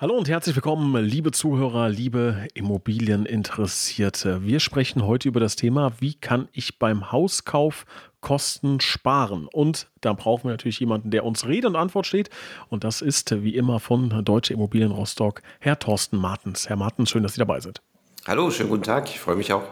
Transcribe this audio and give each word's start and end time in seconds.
Hallo 0.00 0.14
und 0.14 0.28
herzlich 0.28 0.54
willkommen, 0.54 0.94
liebe 1.04 1.32
Zuhörer, 1.32 1.88
liebe 1.88 2.46
Immobilieninteressierte. 2.54 4.44
Wir 4.44 4.60
sprechen 4.60 5.04
heute 5.04 5.26
über 5.26 5.40
das 5.40 5.56
Thema, 5.56 5.90
wie 5.98 6.14
kann 6.14 6.46
ich 6.52 6.78
beim 6.78 7.10
Hauskauf 7.10 7.84
Kosten 8.20 8.78
sparen? 8.78 9.48
Und 9.52 9.88
da 10.00 10.12
brauchen 10.12 10.44
wir 10.44 10.50
natürlich 10.52 10.78
jemanden, 10.78 11.10
der 11.10 11.24
uns 11.24 11.48
Rede 11.48 11.66
und 11.66 11.74
Antwort 11.74 12.06
steht. 12.06 12.30
Und 12.68 12.84
das 12.84 13.00
ist 13.00 13.42
wie 13.42 13.56
immer 13.56 13.80
von 13.80 14.24
Deutsche 14.24 14.54
Immobilien 14.54 14.92
Rostock, 14.92 15.42
Herr 15.58 15.80
Thorsten 15.80 16.16
Martens. 16.16 16.68
Herr 16.68 16.76
Martens, 16.76 17.10
schön, 17.10 17.24
dass 17.24 17.34
Sie 17.34 17.40
dabei 17.40 17.58
sind. 17.58 17.82
Hallo, 18.24 18.52
schönen 18.52 18.68
guten 18.68 18.84
Tag, 18.84 19.08
ich 19.10 19.18
freue 19.18 19.34
mich 19.34 19.52
auch. 19.52 19.64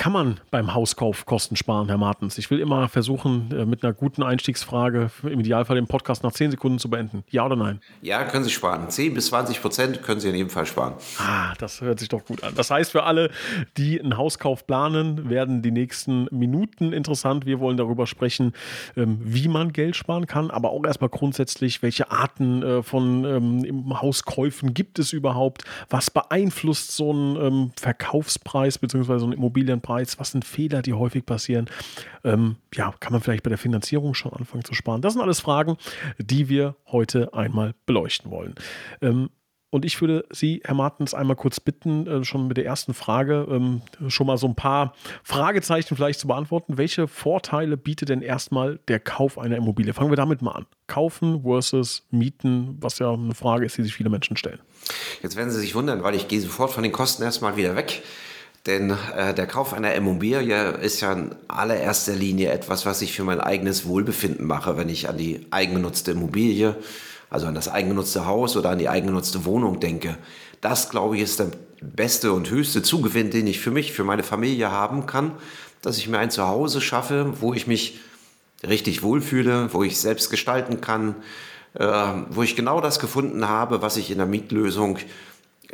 Kann 0.00 0.14
man 0.14 0.40
beim 0.50 0.72
Hauskauf 0.72 1.26
Kosten 1.26 1.56
sparen, 1.56 1.88
Herr 1.88 1.98
Martens? 1.98 2.38
Ich 2.38 2.50
will 2.50 2.58
immer 2.58 2.88
versuchen, 2.88 3.50
äh, 3.52 3.66
mit 3.66 3.84
einer 3.84 3.92
guten 3.92 4.22
Einstiegsfrage 4.22 5.10
im 5.24 5.40
Idealfall 5.40 5.76
den 5.76 5.88
Podcast 5.88 6.22
nach 6.22 6.32
10 6.32 6.52
Sekunden 6.52 6.78
zu 6.78 6.88
beenden. 6.88 7.22
Ja 7.28 7.44
oder 7.44 7.54
nein? 7.54 7.82
Ja, 8.00 8.24
können 8.24 8.44
Sie 8.44 8.50
sparen. 8.50 8.88
10 8.88 9.12
bis 9.12 9.26
20 9.26 9.60
Prozent 9.60 10.02
können 10.02 10.18
Sie 10.18 10.30
in 10.30 10.36
jedem 10.36 10.48
Fall 10.48 10.64
sparen. 10.64 10.94
Ah, 11.18 11.52
das 11.58 11.82
hört 11.82 12.00
sich 12.00 12.08
doch 12.08 12.24
gut 12.24 12.42
an. 12.42 12.54
Das 12.56 12.70
heißt, 12.70 12.92
für 12.92 13.02
alle, 13.02 13.30
die 13.76 14.00
einen 14.00 14.16
Hauskauf 14.16 14.66
planen, 14.66 15.28
werden 15.28 15.60
die 15.60 15.70
nächsten 15.70 16.28
Minuten 16.30 16.94
interessant. 16.94 17.44
Wir 17.44 17.60
wollen 17.60 17.76
darüber 17.76 18.06
sprechen, 18.06 18.54
ähm, 18.96 19.18
wie 19.22 19.48
man 19.48 19.70
Geld 19.70 19.96
sparen 19.96 20.26
kann, 20.26 20.50
aber 20.50 20.70
auch 20.70 20.86
erstmal 20.86 21.10
grundsätzlich, 21.10 21.82
welche 21.82 22.10
Arten 22.10 22.62
äh, 22.62 22.82
von 22.82 23.26
ähm, 23.26 24.00
Hauskäufen 24.00 24.72
gibt 24.72 24.98
es 24.98 25.12
überhaupt? 25.12 25.64
Was 25.90 26.10
beeinflusst 26.10 26.92
so 26.92 27.10
einen 27.10 27.36
ähm, 27.36 27.72
Verkaufspreis 27.78 28.78
bzw. 28.78 29.18
so 29.18 29.26
einen 29.26 29.34
Immobilienpreis? 29.34 29.89
Preis? 29.90 30.20
Was 30.20 30.30
sind 30.30 30.44
Fehler, 30.44 30.82
die 30.82 30.92
häufig 30.92 31.26
passieren? 31.26 31.68
Ähm, 32.22 32.56
ja, 32.72 32.94
kann 33.00 33.12
man 33.12 33.20
vielleicht 33.20 33.42
bei 33.42 33.48
der 33.48 33.58
Finanzierung 33.58 34.14
schon 34.14 34.32
anfangen 34.32 34.64
zu 34.64 34.72
sparen? 34.72 35.02
Das 35.02 35.14
sind 35.14 35.22
alles 35.22 35.40
Fragen, 35.40 35.78
die 36.18 36.48
wir 36.48 36.76
heute 36.86 37.34
einmal 37.34 37.74
beleuchten 37.86 38.30
wollen. 38.30 38.54
Ähm, 39.02 39.30
und 39.70 39.84
ich 39.84 40.00
würde 40.00 40.24
Sie, 40.30 40.62
Herr 40.64 40.76
Martens, 40.76 41.12
einmal 41.12 41.34
kurz 41.34 41.58
bitten, 41.58 42.06
äh, 42.06 42.24
schon 42.24 42.46
mit 42.46 42.56
der 42.56 42.66
ersten 42.66 42.94
Frage 42.94 43.48
ähm, 43.50 43.82
schon 44.06 44.28
mal 44.28 44.36
so 44.36 44.46
ein 44.46 44.54
paar 44.54 44.94
Fragezeichen 45.24 45.96
vielleicht 45.96 46.20
zu 46.20 46.28
beantworten. 46.28 46.78
Welche 46.78 47.08
Vorteile 47.08 47.76
bietet 47.76 48.10
denn 48.10 48.22
erstmal 48.22 48.78
der 48.86 49.00
Kauf 49.00 49.38
einer 49.38 49.56
Immobilie? 49.56 49.92
Fangen 49.92 50.10
wir 50.10 50.16
damit 50.16 50.40
mal 50.40 50.52
an. 50.52 50.66
Kaufen 50.86 51.42
versus 51.42 52.06
Mieten, 52.12 52.78
was 52.80 53.00
ja 53.00 53.12
eine 53.12 53.34
Frage 53.34 53.66
ist, 53.66 53.76
die 53.76 53.82
sich 53.82 53.94
viele 53.94 54.10
Menschen 54.10 54.36
stellen. 54.36 54.60
Jetzt 55.20 55.34
werden 55.34 55.50
Sie 55.50 55.58
sich 55.58 55.74
wundern, 55.74 56.04
weil 56.04 56.14
ich 56.14 56.28
gehe 56.28 56.40
sofort 56.40 56.70
von 56.70 56.84
den 56.84 56.92
Kosten 56.92 57.24
erstmal 57.24 57.56
wieder 57.56 57.74
weg. 57.74 58.02
Denn 58.66 58.90
äh, 59.16 59.32
der 59.32 59.46
Kauf 59.46 59.72
einer 59.72 59.94
Immobilie 59.94 60.72
ist 60.72 61.00
ja 61.00 61.12
in 61.12 61.34
allererster 61.48 62.14
Linie 62.14 62.50
etwas, 62.50 62.84
was 62.84 63.00
ich 63.00 63.12
für 63.14 63.24
mein 63.24 63.40
eigenes 63.40 63.86
Wohlbefinden 63.86 64.46
mache, 64.46 64.76
wenn 64.76 64.90
ich 64.90 65.08
an 65.08 65.16
die 65.16 65.46
eigengenutzte 65.50 66.10
Immobilie, 66.10 66.76
also 67.30 67.46
an 67.46 67.54
das 67.54 67.68
eigengenutzte 67.68 68.26
Haus 68.26 68.56
oder 68.56 68.70
an 68.70 68.78
die 68.78 68.88
eigengenutzte 68.88 69.46
Wohnung 69.46 69.80
denke. 69.80 70.18
Das, 70.60 70.90
glaube 70.90 71.16
ich, 71.16 71.22
ist 71.22 71.38
der 71.38 71.48
beste 71.80 72.32
und 72.32 72.50
höchste 72.50 72.82
Zugewinn, 72.82 73.30
den 73.30 73.46
ich 73.46 73.60
für 73.60 73.70
mich, 73.70 73.92
für 73.92 74.04
meine 74.04 74.22
Familie 74.22 74.70
haben 74.70 75.06
kann, 75.06 75.32
dass 75.80 75.96
ich 75.96 76.08
mir 76.08 76.18
ein 76.18 76.30
Zuhause 76.30 76.82
schaffe, 76.82 77.32
wo 77.40 77.54
ich 77.54 77.66
mich 77.66 77.98
richtig 78.62 79.02
wohlfühle, 79.02 79.72
wo 79.72 79.82
ich 79.82 79.98
selbst 79.98 80.28
gestalten 80.28 80.82
kann, 80.82 81.14
äh, 81.72 81.86
wo 82.28 82.42
ich 82.42 82.56
genau 82.56 82.82
das 82.82 82.98
gefunden 82.98 83.48
habe, 83.48 83.80
was 83.80 83.96
ich 83.96 84.10
in 84.10 84.18
der 84.18 84.26
Mietlösung 84.26 84.98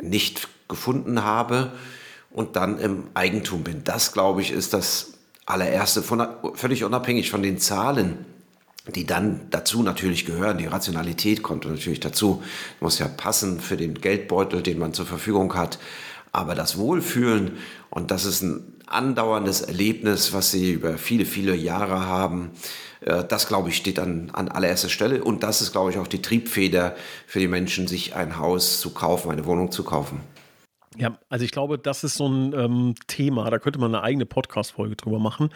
nicht 0.01 0.47
gefunden 0.69 1.25
habe 1.25 1.73
und 2.37 2.55
dann 2.55 2.77
im 2.77 3.05
Eigentum 3.15 3.63
bin. 3.63 3.83
Das, 3.83 4.13
glaube 4.13 4.43
ich, 4.43 4.51
ist 4.51 4.71
das 4.71 5.13
allererste, 5.47 6.03
von, 6.03 6.23
völlig 6.53 6.83
unabhängig 6.83 7.31
von 7.31 7.41
den 7.41 7.57
Zahlen, 7.57 8.25
die 8.93 9.07
dann 9.07 9.47
dazu 9.49 9.81
natürlich 9.81 10.27
gehören. 10.27 10.59
Die 10.59 10.67
Rationalität 10.67 11.41
kommt 11.41 11.65
natürlich 11.65 11.99
dazu. 11.99 12.43
Muss 12.79 12.99
ja 12.99 13.07
passen 13.07 13.59
für 13.59 13.75
den 13.75 13.95
Geldbeutel, 13.95 14.61
den 14.61 14.77
man 14.77 14.93
zur 14.93 15.07
Verfügung 15.07 15.55
hat. 15.55 15.79
Aber 16.31 16.53
das 16.53 16.77
Wohlfühlen, 16.77 17.57
und 17.89 18.11
das 18.11 18.23
ist 18.23 18.43
ein 18.43 18.61
andauerndes 18.85 19.61
Erlebnis, 19.61 20.31
was 20.31 20.51
Sie 20.51 20.73
über 20.73 20.99
viele, 20.99 21.25
viele 21.25 21.55
Jahre 21.55 22.05
haben, 22.05 22.51
äh, 23.01 23.23
das, 23.23 23.47
glaube 23.47 23.69
ich, 23.69 23.77
steht 23.77 23.97
an, 23.97 24.29
an 24.33 24.47
allererster 24.47 24.89
Stelle. 24.89 25.23
Und 25.23 25.41
das 25.41 25.63
ist, 25.63 25.71
glaube 25.71 25.89
ich, 25.89 25.97
auch 25.97 26.07
die 26.07 26.21
Triebfeder 26.21 26.95
für 27.25 27.39
die 27.39 27.47
Menschen, 27.47 27.87
sich 27.87 28.15
ein 28.15 28.37
Haus 28.37 28.79
zu 28.79 28.91
kaufen, 28.91 29.31
eine 29.31 29.45
Wohnung 29.47 29.71
zu 29.71 29.83
kaufen. 29.83 30.21
Ja, 30.97 31.19
also 31.29 31.45
ich 31.45 31.51
glaube, 31.51 31.77
das 31.77 32.03
ist 32.03 32.15
so 32.15 32.27
ein 32.27 32.53
ähm, 32.53 32.95
Thema, 33.05 33.49
da 33.49 33.59
könnte 33.59 33.79
man 33.79 33.93
eine 33.93 34.03
eigene 34.03 34.25
Podcast-Folge 34.25 34.95
drüber 34.95 35.19
machen, 35.19 35.49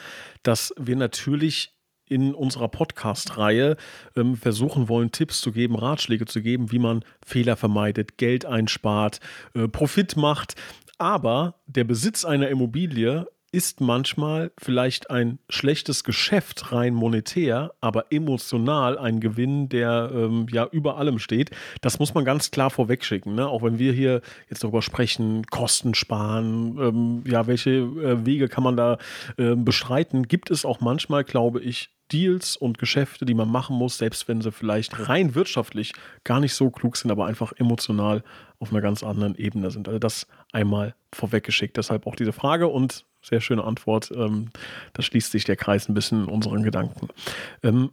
dass 0.44 0.74
wir 0.78 0.96
natürlich 0.96 1.76
in 2.06 2.36
unserer 2.36 2.68
Podcast-Reihe 2.68 3.78
ähm, 4.16 4.36
versuchen 4.36 4.90
wollen, 4.90 5.12
Tipps 5.12 5.42
zu 5.42 5.52
geben, 5.52 5.76
Ratschläge 5.76 6.26
zu 6.26 6.42
geben, 6.42 6.72
wie 6.72 6.80
man 6.80 7.04
Fehler 7.26 7.56
vermeidet, 7.56 8.18
Geld 8.18 8.46
einspart, 8.46 9.20
äh, 9.56 9.68
Profit 9.68 10.18
macht. 10.18 10.56
Aber 10.98 11.62
der 11.66 11.86
Besitz 11.86 12.26
einer 12.26 12.50
Immobilie 12.50 13.28
ist 13.52 13.82
manchmal 13.82 14.52
vielleicht 14.58 15.10
ein 15.10 15.40
schlechtes 15.50 16.04
Geschäft 16.04 16.72
rein 16.72 16.94
monetär, 16.94 17.74
aber 17.82 18.06
emotional 18.12 18.98
ein 18.98 19.20
Gewinn, 19.20 19.68
der 19.68 20.10
ähm, 20.14 20.48
ja 20.52 20.68
über 20.72 20.98
allem 20.98 21.20
steht. 21.20 21.52
Das 21.82 22.00
muss 22.00 22.14
man 22.14 22.24
ganz 22.24 22.52
klar 22.52 22.70
vorwegschicken. 22.70 23.36
Ne? 23.36 23.48
Auch 23.48 23.64
wenn 23.64 23.78
wir 23.78 23.92
hier 23.92 24.22
jetzt 24.50 24.64
darüber 24.64 24.82
sprechen, 24.82 25.46
Kosten 25.48 25.94
sparen, 25.96 26.78
ähm, 26.80 27.24
ja, 27.26 27.48
welche 27.48 27.72
äh, 27.72 28.26
Wege 28.26 28.48
kann 28.48 28.64
man 28.64 28.78
da 28.78 28.98
äh, 29.38 29.56
bestreiten, 29.56 30.28
gibt 30.28 30.50
es 30.50 30.64
auch 30.64 30.80
manchmal, 30.80 31.24
glaube 31.24 31.60
ich, 31.60 31.90
Deals 32.12 32.58
und 32.58 32.78
Geschäfte, 32.78 33.26
die 33.26 33.34
man 33.34 33.50
machen 33.50 33.76
muss, 33.76 33.98
selbst 33.98 34.28
wenn 34.28 34.42
sie 34.42 34.52
vielleicht 34.52 35.08
rein 35.08 35.36
wirtschaftlich 35.36 35.94
gar 36.24 36.40
nicht 36.40 36.54
so 36.54 36.70
klug 36.70 36.98
sind, 36.98 37.12
aber 37.12 37.26
einfach 37.26 37.54
emotional 37.54 38.24
auf 38.60 38.72
einer 38.72 38.82
ganz 38.82 39.04
anderen 39.04 39.36
Ebene 39.36 39.72
sind. 39.72 39.88
Also 39.88 40.00
das 40.00 40.28
einmal 40.52 40.96
vorweggeschickt. 41.14 41.78
Deshalb 41.78 42.08
auch 42.08 42.16
diese 42.16 42.34
Frage 42.34 42.68
und 42.68 43.06
sehr 43.22 43.42
schöne 43.42 43.64
Antwort. 43.64 44.12
Ähm, 44.12 44.50
da 44.94 45.02
schließt 45.02 45.32
sich 45.32 45.46
der 45.46 45.56
Kreis 45.56 45.88
ein 45.88 45.94
bisschen 45.94 46.24
in 46.24 46.30
unseren 46.30 46.64
Gedanken. 46.64 47.08
Ähm, 47.64 47.92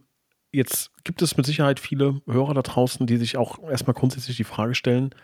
jetzt 0.52 0.90
gibt 1.04 1.22
es 1.22 1.36
mit 1.36 1.46
Sicherheit 1.46 1.80
viele 1.80 2.20
Hörer 2.26 2.54
da 2.54 2.62
draußen, 2.62 3.06
die 3.06 3.16
sich 3.16 3.36
auch 3.36 3.62
erstmal 3.68 3.94
grundsätzlich 3.94 4.36
die 4.36 4.44
Frage 4.44 4.74
stellen, 4.74 5.14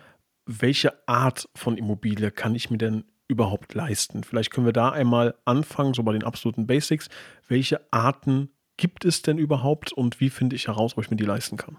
welche 0.47 0.93
Art 1.09 1.49
von 1.55 1.79
Immobilie 1.79 2.31
kann 2.31 2.55
ich 2.55 2.71
mir 2.71 2.79
denn 2.79 3.05
überhaupt 3.29 3.75
leisten? 3.75 4.25
Vielleicht 4.25 4.51
können 4.51 4.67
wir 4.67 4.75
da 4.75 4.91
einmal 4.91 5.35
anfangen, 5.45 5.95
so 5.95 6.03
bei 6.03 6.13
den 6.13 6.25
absoluten 6.25 6.67
Basics. 6.67 7.09
Welche 7.49 7.81
Arten 7.91 8.51
gibt 8.77 9.05
es 9.05 9.23
denn 9.23 9.39
überhaupt 9.39 9.93
und 9.93 10.21
wie 10.21 10.31
finde 10.31 10.57
ich 10.57 10.67
heraus, 10.67 10.97
ob 10.97 11.05
ich 11.05 11.11
mir 11.11 11.17
die 11.17 11.25
leisten 11.25 11.57
kann? 11.57 11.77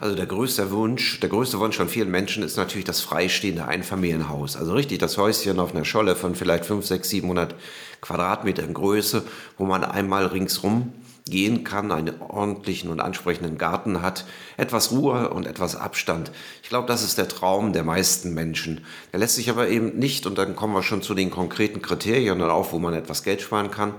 Also 0.00 0.14
der 0.14 0.26
größte 0.26 0.70
Wunsch, 0.70 1.20
der 1.20 1.28
größte 1.28 1.58
Wunsch 1.58 1.76
von 1.76 1.88
vielen 1.88 2.10
Menschen 2.10 2.42
ist 2.42 2.56
natürlich 2.56 2.84
das 2.84 3.00
freistehende 3.00 3.66
Einfamilienhaus. 3.66 4.56
Also 4.56 4.74
richtig 4.74 4.98
das 4.98 5.16
Häuschen 5.16 5.58
auf 5.58 5.74
einer 5.74 5.84
Scholle 5.84 6.16
von 6.16 6.34
vielleicht 6.34 6.66
5, 6.66 6.84
6, 6.84 7.08
700 7.08 7.54
Quadratmetern 8.00 8.74
Größe, 8.74 9.24
wo 9.56 9.64
man 9.64 9.84
einmal 9.84 10.26
ringsrum 10.26 10.92
gehen 11.26 11.64
kann, 11.64 11.90
einen 11.90 12.20
ordentlichen 12.20 12.90
und 12.90 13.00
ansprechenden 13.00 13.56
Garten 13.56 14.02
hat, 14.02 14.26
etwas 14.58 14.92
Ruhe 14.92 15.30
und 15.30 15.46
etwas 15.46 15.74
Abstand. 15.74 16.30
Ich 16.62 16.68
glaube, 16.68 16.86
das 16.86 17.02
ist 17.02 17.16
der 17.16 17.28
Traum 17.28 17.72
der 17.72 17.82
meisten 17.82 18.34
Menschen. 18.34 18.84
Der 19.10 19.20
lässt 19.20 19.36
sich 19.36 19.48
aber 19.48 19.68
eben 19.68 19.98
nicht, 19.98 20.26
und 20.26 20.36
dann 20.36 20.54
kommen 20.54 20.74
wir 20.74 20.82
schon 20.82 21.00
zu 21.00 21.14
den 21.14 21.30
konkreten 21.30 21.80
Kriterien 21.80 22.42
und 22.42 22.50
auch, 22.50 22.72
wo 22.72 22.78
man 22.78 22.92
etwas 22.92 23.22
Geld 23.22 23.40
sparen 23.40 23.70
kann, 23.70 23.94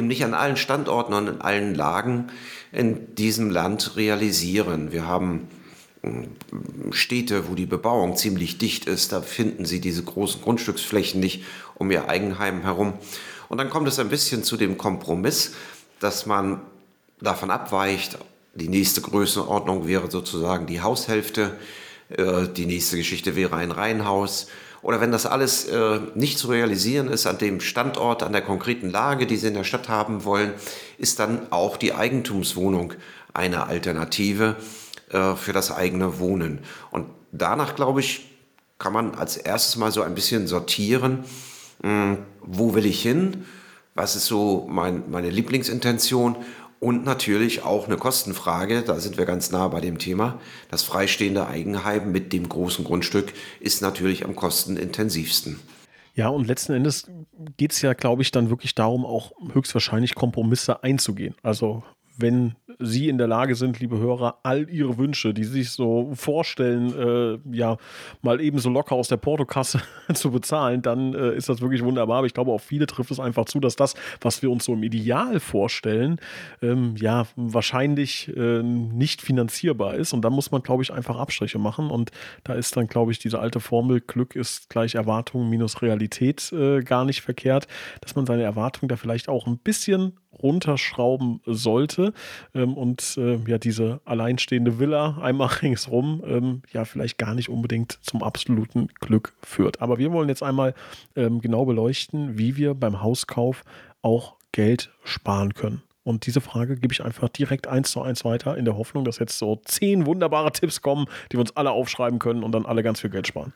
eben 0.00 0.08
nicht 0.08 0.24
an 0.24 0.34
allen 0.34 0.56
Standorten 0.56 1.12
und 1.12 1.28
in 1.28 1.40
allen 1.42 1.74
Lagen 1.74 2.28
in 2.72 3.14
diesem 3.14 3.50
Land 3.50 3.96
realisieren. 3.96 4.92
Wir 4.92 5.06
haben 5.06 5.48
hm, 6.02 6.28
Städte, 6.90 7.48
wo 7.48 7.54
die 7.54 7.66
Bebauung 7.66 8.16
ziemlich 8.16 8.56
dicht 8.56 8.86
ist, 8.86 9.12
da 9.12 9.20
finden 9.20 9.66
Sie 9.66 9.80
diese 9.80 10.02
großen 10.02 10.40
Grundstücksflächen 10.40 11.20
nicht 11.20 11.44
um 11.74 11.90
Ihr 11.90 12.08
Eigenheim 12.08 12.62
herum. 12.62 12.94
Und 13.50 13.58
dann 13.58 13.68
kommt 13.68 13.88
es 13.88 13.98
ein 13.98 14.08
bisschen 14.08 14.42
zu 14.42 14.56
dem 14.56 14.78
Kompromiss, 14.78 15.52
dass 15.98 16.24
man 16.24 16.62
davon 17.20 17.50
abweicht. 17.50 18.16
Die 18.54 18.68
nächste 18.68 19.02
Größenordnung 19.02 19.86
wäre 19.86 20.10
sozusagen 20.10 20.66
die 20.66 20.80
Haushälfte. 20.80 21.56
Äh, 22.08 22.48
die 22.48 22.64
nächste 22.64 22.96
Geschichte 22.96 23.36
wäre 23.36 23.56
ein 23.56 23.70
Reihenhaus. 23.70 24.46
Oder 24.82 25.00
wenn 25.00 25.12
das 25.12 25.26
alles 25.26 25.66
äh, 25.66 26.00
nicht 26.14 26.38
zu 26.38 26.48
realisieren 26.48 27.08
ist 27.08 27.26
an 27.26 27.38
dem 27.38 27.60
Standort, 27.60 28.22
an 28.22 28.32
der 28.32 28.42
konkreten 28.42 28.90
Lage, 28.90 29.26
die 29.26 29.36
Sie 29.36 29.48
in 29.48 29.54
der 29.54 29.64
Stadt 29.64 29.88
haben 29.88 30.24
wollen, 30.24 30.54
ist 30.96 31.18
dann 31.18 31.50
auch 31.50 31.76
die 31.76 31.94
Eigentumswohnung 31.94 32.94
eine 33.34 33.66
Alternative 33.66 34.56
äh, 35.10 35.34
für 35.34 35.52
das 35.52 35.70
eigene 35.70 36.18
Wohnen. 36.18 36.60
Und 36.90 37.06
danach, 37.32 37.74
glaube 37.74 38.00
ich, 38.00 38.30
kann 38.78 38.92
man 38.92 39.14
als 39.14 39.36
erstes 39.36 39.76
mal 39.76 39.92
so 39.92 40.02
ein 40.02 40.14
bisschen 40.14 40.46
sortieren, 40.46 41.24
mh, 41.82 41.90
hm, 41.90 42.18
wo 42.40 42.74
will 42.74 42.86
ich 42.86 43.02
hin, 43.02 43.44
was 43.94 44.16
ist 44.16 44.26
so 44.26 44.66
mein, 44.70 45.10
meine 45.10 45.28
Lieblingsintention 45.28 46.36
Und 46.80 47.04
natürlich 47.04 47.62
auch 47.62 47.86
eine 47.86 47.98
Kostenfrage, 47.98 48.80
da 48.80 48.98
sind 48.98 49.18
wir 49.18 49.26
ganz 49.26 49.50
nah 49.50 49.68
bei 49.68 49.82
dem 49.82 49.98
Thema. 49.98 50.40
Das 50.70 50.82
freistehende 50.82 51.46
Eigenheim 51.46 52.10
mit 52.10 52.32
dem 52.32 52.48
großen 52.48 52.86
Grundstück 52.86 53.34
ist 53.60 53.82
natürlich 53.82 54.24
am 54.24 54.34
kostenintensivsten. 54.34 55.60
Ja, 56.14 56.28
und 56.28 56.46
letzten 56.46 56.72
Endes 56.72 57.06
geht 57.58 57.72
es 57.72 57.82
ja, 57.82 57.92
glaube 57.92 58.22
ich, 58.22 58.30
dann 58.30 58.48
wirklich 58.48 58.74
darum, 58.74 59.04
auch 59.04 59.32
höchstwahrscheinlich 59.52 60.14
Kompromisse 60.14 60.82
einzugehen. 60.82 61.34
Also 61.42 61.82
wenn 62.20 62.54
Sie 62.78 63.08
in 63.08 63.18
der 63.18 63.26
Lage 63.26 63.54
sind, 63.54 63.78
liebe 63.80 63.98
Hörer, 63.98 64.38
all 64.42 64.68
Ihre 64.70 64.96
Wünsche, 64.96 65.34
die 65.34 65.44
Sie 65.44 65.62
sich 65.62 65.70
so 65.70 66.10
vorstellen, 66.14 66.94
äh, 66.96 67.56
ja, 67.56 67.76
mal 68.22 68.40
eben 68.40 68.58
so 68.58 68.70
locker 68.70 68.94
aus 68.94 69.08
der 69.08 69.18
Portokasse 69.18 69.82
zu 70.14 70.30
bezahlen, 70.30 70.82
dann 70.82 71.14
äh, 71.14 71.34
ist 71.34 71.48
das 71.48 71.60
wirklich 71.60 71.84
wunderbar. 71.84 72.18
Aber 72.18 72.26
ich 72.26 72.34
glaube, 72.34 72.52
auch 72.52 72.60
viele 72.60 72.86
trifft 72.86 73.10
es 73.10 73.20
einfach 73.20 73.44
zu, 73.44 73.60
dass 73.60 73.76
das, 73.76 73.94
was 74.20 74.42
wir 74.42 74.50
uns 74.50 74.64
so 74.64 74.72
im 74.72 74.82
Ideal 74.82 75.40
vorstellen, 75.40 76.20
ähm, 76.62 76.94
ja, 76.96 77.26
wahrscheinlich 77.36 78.34
äh, 78.34 78.62
nicht 78.62 79.20
finanzierbar 79.20 79.94
ist. 79.94 80.12
Und 80.12 80.22
da 80.22 80.30
muss 80.30 80.50
man, 80.50 80.62
glaube 80.62 80.82
ich, 80.82 80.92
einfach 80.92 81.18
Abstriche 81.18 81.58
machen. 81.58 81.90
Und 81.90 82.10
da 82.44 82.54
ist 82.54 82.76
dann, 82.76 82.86
glaube 82.86 83.12
ich, 83.12 83.18
diese 83.18 83.38
alte 83.40 83.60
Formel, 83.60 84.00
Glück 84.00 84.36
ist 84.36 84.70
gleich 84.70 84.94
Erwartung 84.94 85.50
minus 85.50 85.82
Realität 85.82 86.52
äh, 86.52 86.80
gar 86.80 87.04
nicht 87.04 87.20
verkehrt, 87.20 87.66
dass 88.00 88.16
man 88.16 88.26
seine 88.26 88.42
Erwartungen 88.42 88.88
da 88.88 88.96
vielleicht 88.96 89.28
auch 89.28 89.46
ein 89.46 89.58
bisschen 89.58 90.14
runterschrauben 90.42 91.40
sollte 91.46 92.12
ähm, 92.54 92.74
und 92.74 93.16
äh, 93.18 93.38
ja 93.46 93.58
diese 93.58 94.00
alleinstehende 94.04 94.78
Villa 94.78 95.18
einmal 95.20 95.48
ringsrum 95.62 96.22
ähm, 96.26 96.62
ja 96.72 96.84
vielleicht 96.84 97.18
gar 97.18 97.34
nicht 97.34 97.48
unbedingt 97.48 97.98
zum 98.02 98.22
absoluten 98.22 98.88
Glück 99.00 99.34
führt. 99.42 99.80
Aber 99.82 99.98
wir 99.98 100.12
wollen 100.12 100.28
jetzt 100.28 100.42
einmal 100.42 100.74
ähm, 101.16 101.40
genau 101.40 101.64
beleuchten, 101.64 102.38
wie 102.38 102.56
wir 102.56 102.74
beim 102.74 103.02
Hauskauf 103.02 103.64
auch 104.02 104.36
Geld 104.52 104.90
sparen 105.04 105.54
können. 105.54 105.82
Und 106.02 106.26
diese 106.26 106.40
Frage 106.40 106.76
gebe 106.76 106.92
ich 106.92 107.04
einfach 107.04 107.28
direkt 107.28 107.66
eins 107.66 107.92
zu 107.92 108.00
eins 108.00 108.24
weiter, 108.24 108.56
in 108.56 108.64
der 108.64 108.76
Hoffnung, 108.76 109.04
dass 109.04 109.18
jetzt 109.18 109.38
so 109.38 109.60
zehn 109.64 110.06
wunderbare 110.06 110.50
Tipps 110.50 110.80
kommen, 110.80 111.06
die 111.30 111.36
wir 111.36 111.40
uns 111.40 111.56
alle 111.56 111.72
aufschreiben 111.72 112.18
können 112.18 112.42
und 112.42 112.52
dann 112.52 112.64
alle 112.64 112.82
ganz 112.82 113.00
viel 113.00 113.10
Geld 113.10 113.26
sparen. 113.26 113.52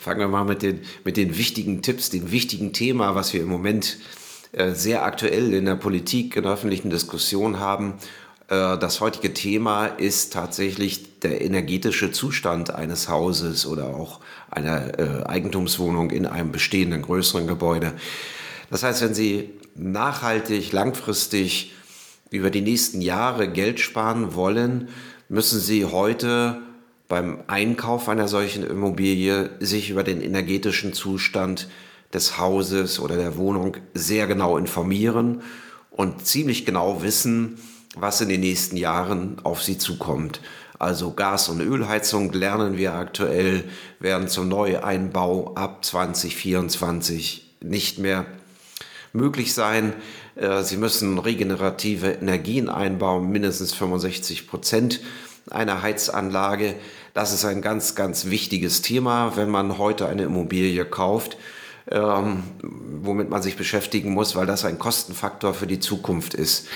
Fangen 0.00 0.20
wir 0.20 0.28
mal 0.28 0.44
mit 0.44 0.62
den, 0.62 0.80
mit 1.04 1.16
den 1.16 1.36
wichtigen 1.36 1.82
Tipps, 1.82 2.08
dem 2.10 2.30
wichtigen 2.30 2.72
Thema, 2.72 3.14
was 3.16 3.34
wir 3.34 3.42
im 3.42 3.48
Moment 3.48 3.96
äh, 3.96 4.27
sehr 4.52 5.04
aktuell 5.04 5.52
in 5.52 5.66
der 5.66 5.74
Politik, 5.74 6.36
in 6.36 6.44
der 6.44 6.52
öffentlichen 6.52 6.90
Diskussion 6.90 7.60
haben. 7.60 7.94
Äh, 8.48 8.78
das 8.78 9.00
heutige 9.00 9.34
Thema 9.34 9.86
ist 9.86 10.32
tatsächlich 10.32 11.20
der 11.20 11.42
energetische 11.42 12.10
Zustand 12.10 12.74
eines 12.74 13.08
Hauses 13.08 13.66
oder 13.66 13.88
auch 13.88 14.20
einer 14.50 14.98
äh, 14.98 15.24
Eigentumswohnung 15.26 16.10
in 16.10 16.26
einem 16.26 16.52
bestehenden 16.52 17.02
größeren 17.02 17.46
Gebäude. 17.46 17.92
Das 18.70 18.82
heißt, 18.82 19.02
wenn 19.02 19.14
Sie 19.14 19.50
nachhaltig, 19.74 20.72
langfristig 20.72 21.74
über 22.30 22.50
die 22.50 22.60
nächsten 22.60 23.00
Jahre 23.00 23.48
Geld 23.48 23.80
sparen 23.80 24.34
wollen, 24.34 24.88
müssen 25.28 25.60
Sie 25.60 25.84
heute 25.84 26.60
beim 27.08 27.38
Einkauf 27.46 28.08
einer 28.08 28.28
solchen 28.28 28.64
Immobilie 28.64 29.50
sich 29.60 29.88
über 29.88 30.04
den 30.04 30.20
energetischen 30.20 30.92
Zustand 30.92 31.68
des 32.12 32.38
Hauses 32.38 33.00
oder 33.00 33.16
der 33.16 33.36
Wohnung 33.36 33.76
sehr 33.94 34.26
genau 34.26 34.56
informieren 34.56 35.42
und 35.90 36.26
ziemlich 36.26 36.64
genau 36.64 37.02
wissen, 37.02 37.58
was 37.96 38.20
in 38.20 38.28
den 38.28 38.40
nächsten 38.40 38.76
Jahren 38.76 39.38
auf 39.42 39.62
sie 39.62 39.78
zukommt. 39.78 40.40
Also 40.78 41.12
Gas- 41.12 41.48
und 41.48 41.60
Ölheizung 41.60 42.32
lernen 42.32 42.76
wir 42.76 42.94
aktuell, 42.94 43.64
werden 43.98 44.28
zum 44.28 44.48
Neueinbau 44.48 45.54
ab 45.54 45.84
2024 45.84 47.56
nicht 47.60 47.98
mehr 47.98 48.26
möglich 49.12 49.54
sein. 49.54 49.92
Äh, 50.36 50.62
sie 50.62 50.76
müssen 50.76 51.18
regenerative 51.18 52.12
Energien 52.12 52.68
einbauen, 52.68 53.28
mindestens 53.30 53.74
65 53.74 54.46
Prozent 54.46 55.00
einer 55.50 55.82
Heizanlage. 55.82 56.76
Das 57.12 57.32
ist 57.32 57.44
ein 57.44 57.60
ganz, 57.60 57.96
ganz 57.96 58.26
wichtiges 58.26 58.80
Thema, 58.80 59.36
wenn 59.36 59.50
man 59.50 59.78
heute 59.78 60.06
eine 60.06 60.22
Immobilie 60.22 60.84
kauft 60.84 61.36
ähm, 61.90 62.42
womit 62.60 63.30
man 63.30 63.42
sich 63.42 63.56
beschäftigen 63.56 64.12
muss, 64.12 64.36
weil 64.36 64.46
das 64.46 64.64
ein 64.64 64.78
Kostenfaktor 64.78 65.54
für 65.54 65.66
die 65.66 65.80
Zukunft 65.80 66.34
ist. 66.34 66.66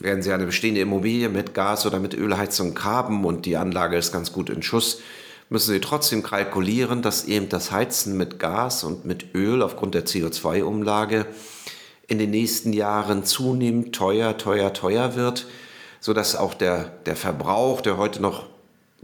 Werden 0.00 0.22
Sie 0.22 0.32
eine 0.32 0.46
bestehende 0.46 0.80
Immobilie 0.80 1.28
mit 1.28 1.54
Gas- 1.54 1.86
oder 1.86 1.98
mit 1.98 2.14
Ölheizung 2.14 2.78
haben 2.82 3.24
und 3.24 3.46
die 3.46 3.56
Anlage 3.56 3.96
ist 3.96 4.12
ganz 4.12 4.32
gut 4.32 4.50
in 4.50 4.62
Schuss, 4.62 5.00
müssen 5.48 5.72
Sie 5.72 5.80
trotzdem 5.80 6.22
kalkulieren, 6.22 7.02
dass 7.02 7.24
eben 7.24 7.48
das 7.48 7.70
Heizen 7.70 8.16
mit 8.16 8.38
Gas 8.38 8.84
und 8.84 9.04
mit 9.04 9.34
Öl 9.34 9.62
aufgrund 9.62 9.94
der 9.94 10.04
CO2-Umlage 10.04 11.26
in 12.06 12.18
den 12.18 12.30
nächsten 12.30 12.72
Jahren 12.72 13.24
zunehmend 13.24 13.94
teuer, 13.94 14.36
teuer, 14.36 14.72
teuer 14.72 15.14
wird, 15.14 15.46
sodass 16.00 16.36
auch 16.36 16.54
der, 16.54 16.84
der 17.06 17.16
Verbrauch, 17.16 17.80
der 17.80 17.96
heute 17.96 18.22
noch 18.22 18.46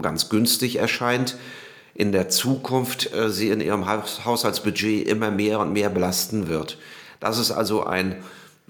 ganz 0.01 0.29
günstig 0.29 0.77
erscheint, 0.77 1.37
in 1.95 2.13
der 2.13 2.29
Zukunft 2.29 3.13
äh, 3.15 3.31
sie 3.31 3.51
in 3.51 3.61
ihrem 3.61 3.87
Haushaltsbudget 3.87 5.09
immer 5.09 5.31
mehr 5.31 5.61
und 5.61 5.73
mehr 5.73 5.91
belasten 5.91 6.49
wird. 6.49 6.79
Das 7.21 7.39
ist 7.39 7.51
also 7.51 7.85
ein 7.85 8.17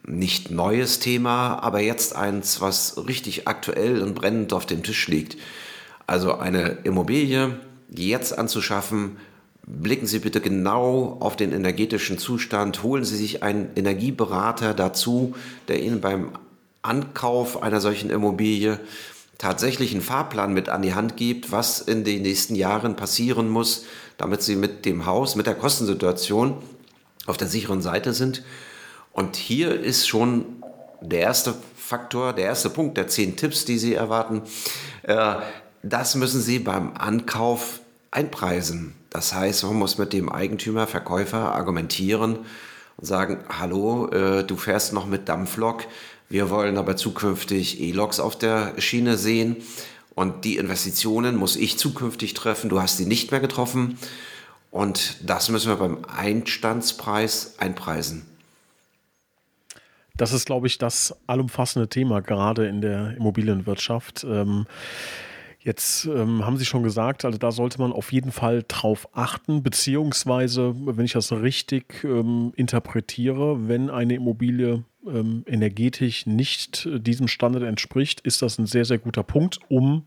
nicht 0.07 0.51
neues 0.51 0.99
Thema, 0.99 1.59
aber 1.63 1.81
jetzt 1.81 2.15
eins, 2.15 2.61
was 2.61 3.07
richtig 3.09 3.49
aktuell 3.49 4.03
und 4.03 4.15
brennend 4.15 4.53
auf 4.53 4.67
dem 4.67 4.83
Tisch 4.83 5.09
liegt. 5.09 5.39
Also 6.07 6.35
eine 6.35 6.79
Immobilie 6.85 7.59
jetzt 7.89 8.37
anzuschaffen, 8.37 9.17
blicken 9.67 10.07
Sie 10.07 10.19
bitte 10.19 10.43
genau 10.43 11.17
auf 11.21 11.37
den 11.37 11.53
energetischen 11.53 12.19
Zustand, 12.19 12.83
holen 12.83 13.05
Sie 13.05 13.17
sich 13.17 13.43
einen 13.43 13.71
Energieberater 13.77 14.75
dazu, 14.75 15.35
der 15.69 15.83
Ihnen 15.83 16.03
beim 16.03 16.33
Ankauf 16.83 17.63
einer 17.63 17.81
solchen 17.81 18.11
Immobilie 18.11 18.79
tatsächlich 19.39 19.93
einen 19.93 20.01
Fahrplan 20.01 20.53
mit 20.53 20.69
an 20.69 20.83
die 20.83 20.95
Hand 20.95 21.17
gibt, 21.17 21.53
was 21.53 21.81
in 21.81 22.05
den 22.05 22.23
nächsten 22.23 22.55
Jahren 22.55 22.97
passieren 22.97 23.49
muss, 23.49 23.85
damit 24.17 24.43
sie 24.43 24.57
mit 24.57 24.85
dem 24.85 25.07
Haus, 25.07 25.35
mit 25.37 25.47
der 25.47 25.55
Kostensituation 25.55 26.59
auf 27.27 27.37
der 27.37 27.49
sicheren 27.49 27.83
Seite 27.83 28.13
sind. 28.13 28.43
Und 29.13 29.37
hier 29.37 29.79
ist 29.81 30.07
schon 30.09 30.63
der 31.01 31.21
erste 31.21 31.55
Faktor, 31.77 32.33
der 32.33 32.47
erste 32.47 32.71
Punkt 32.71 32.97
der 32.97 33.09
zehn 33.09 33.37
Tipps, 33.37 33.65
die 33.65 33.79
Sie 33.79 33.95
erwarten. 33.95 34.43
Äh, 35.03 35.37
das 35.83 36.15
müssen 36.15 36.41
Sie 36.41 36.59
beim 36.59 36.95
Ankauf 36.95 37.81
einpreisen. 38.11 38.95
Das 39.11 39.35
heißt, 39.35 39.65
man 39.65 39.75
muss 39.75 39.99
mit 39.99 40.13
dem 40.13 40.31
Eigentümer, 40.31 40.87
Verkäufer 40.87 41.55
argumentieren 41.55 42.39
und 42.97 43.07
sagen, 43.07 43.45
hallo, 43.49 44.09
äh, 44.09 44.45
du 44.45 44.57
fährst 44.57 44.93
noch 44.93 45.07
mit 45.07 45.29
Dampflok, 45.29 45.85
wir 46.29 46.51
wollen 46.51 46.79
aber 46.79 46.97
zukünftig 46.97 47.81
E-Loks 47.81 48.21
auf 48.21 48.37
der 48.39 48.81
Schiene 48.81 49.17
sehen. 49.17 49.57
Und 50.15 50.45
die 50.45 50.57
Investitionen 50.57 51.37
muss 51.37 51.57
ich 51.57 51.79
zukünftig 51.79 52.35
treffen. 52.35 52.71
Du 52.71 52.81
hast 52.81 52.97
sie 52.97 53.07
nicht 53.07 53.31
mehr 53.31 53.41
getroffen. 53.41 53.99
Und 54.71 55.17
das 55.23 55.49
müssen 55.49 55.69
wir 55.69 55.77
beim 55.77 56.05
Einstandspreis 56.05 57.55
einpreisen. 57.59 58.27
Das 60.17 60.33
ist, 60.33 60.47
glaube 60.47 60.69
ich, 60.69 60.79
das 60.79 61.15
allumfassende 61.27 61.89
Thema, 61.89 62.21
gerade 62.23 62.69
in 62.69 62.81
der 62.81 63.17
Immobilienwirtschaft. 63.17 64.25
Ähm, 64.25 64.67
Jetzt 65.65 66.05
ähm, 66.05 66.45
haben 66.45 66.59
Sie 66.59 66.67
schon 66.67 66.83
gesagt, 66.83 67.25
also 67.25 67.39
da 67.39 67.51
sollte 67.51 67.81
man 67.81 67.91
auf 67.91 68.13
jeden 68.13 68.33
Fall 68.33 68.65
drauf 68.69 69.09
achten, 69.13 69.63
beziehungsweise, 69.63 70.75
wenn 70.77 71.07
ich 71.07 71.15
das 71.15 71.33
richtig 71.33 72.05
ähm, 72.05 72.53
interpretiere, 72.55 73.67
wenn 73.67 73.89
eine 73.89 74.15
Immobilie 74.15 74.85
ähm, 75.07 75.43
energetisch 75.47 76.27
nicht 76.27 76.85
äh, 76.85 77.01
diesem 77.01 77.29
Standard 77.29 77.63
entspricht, 77.63 78.21
ist 78.21 78.43
das 78.43 78.59
ein 78.59 78.67
sehr, 78.67 78.85
sehr 78.85 78.99
guter 78.99 79.23
Punkt, 79.23 79.59
um 79.71 80.05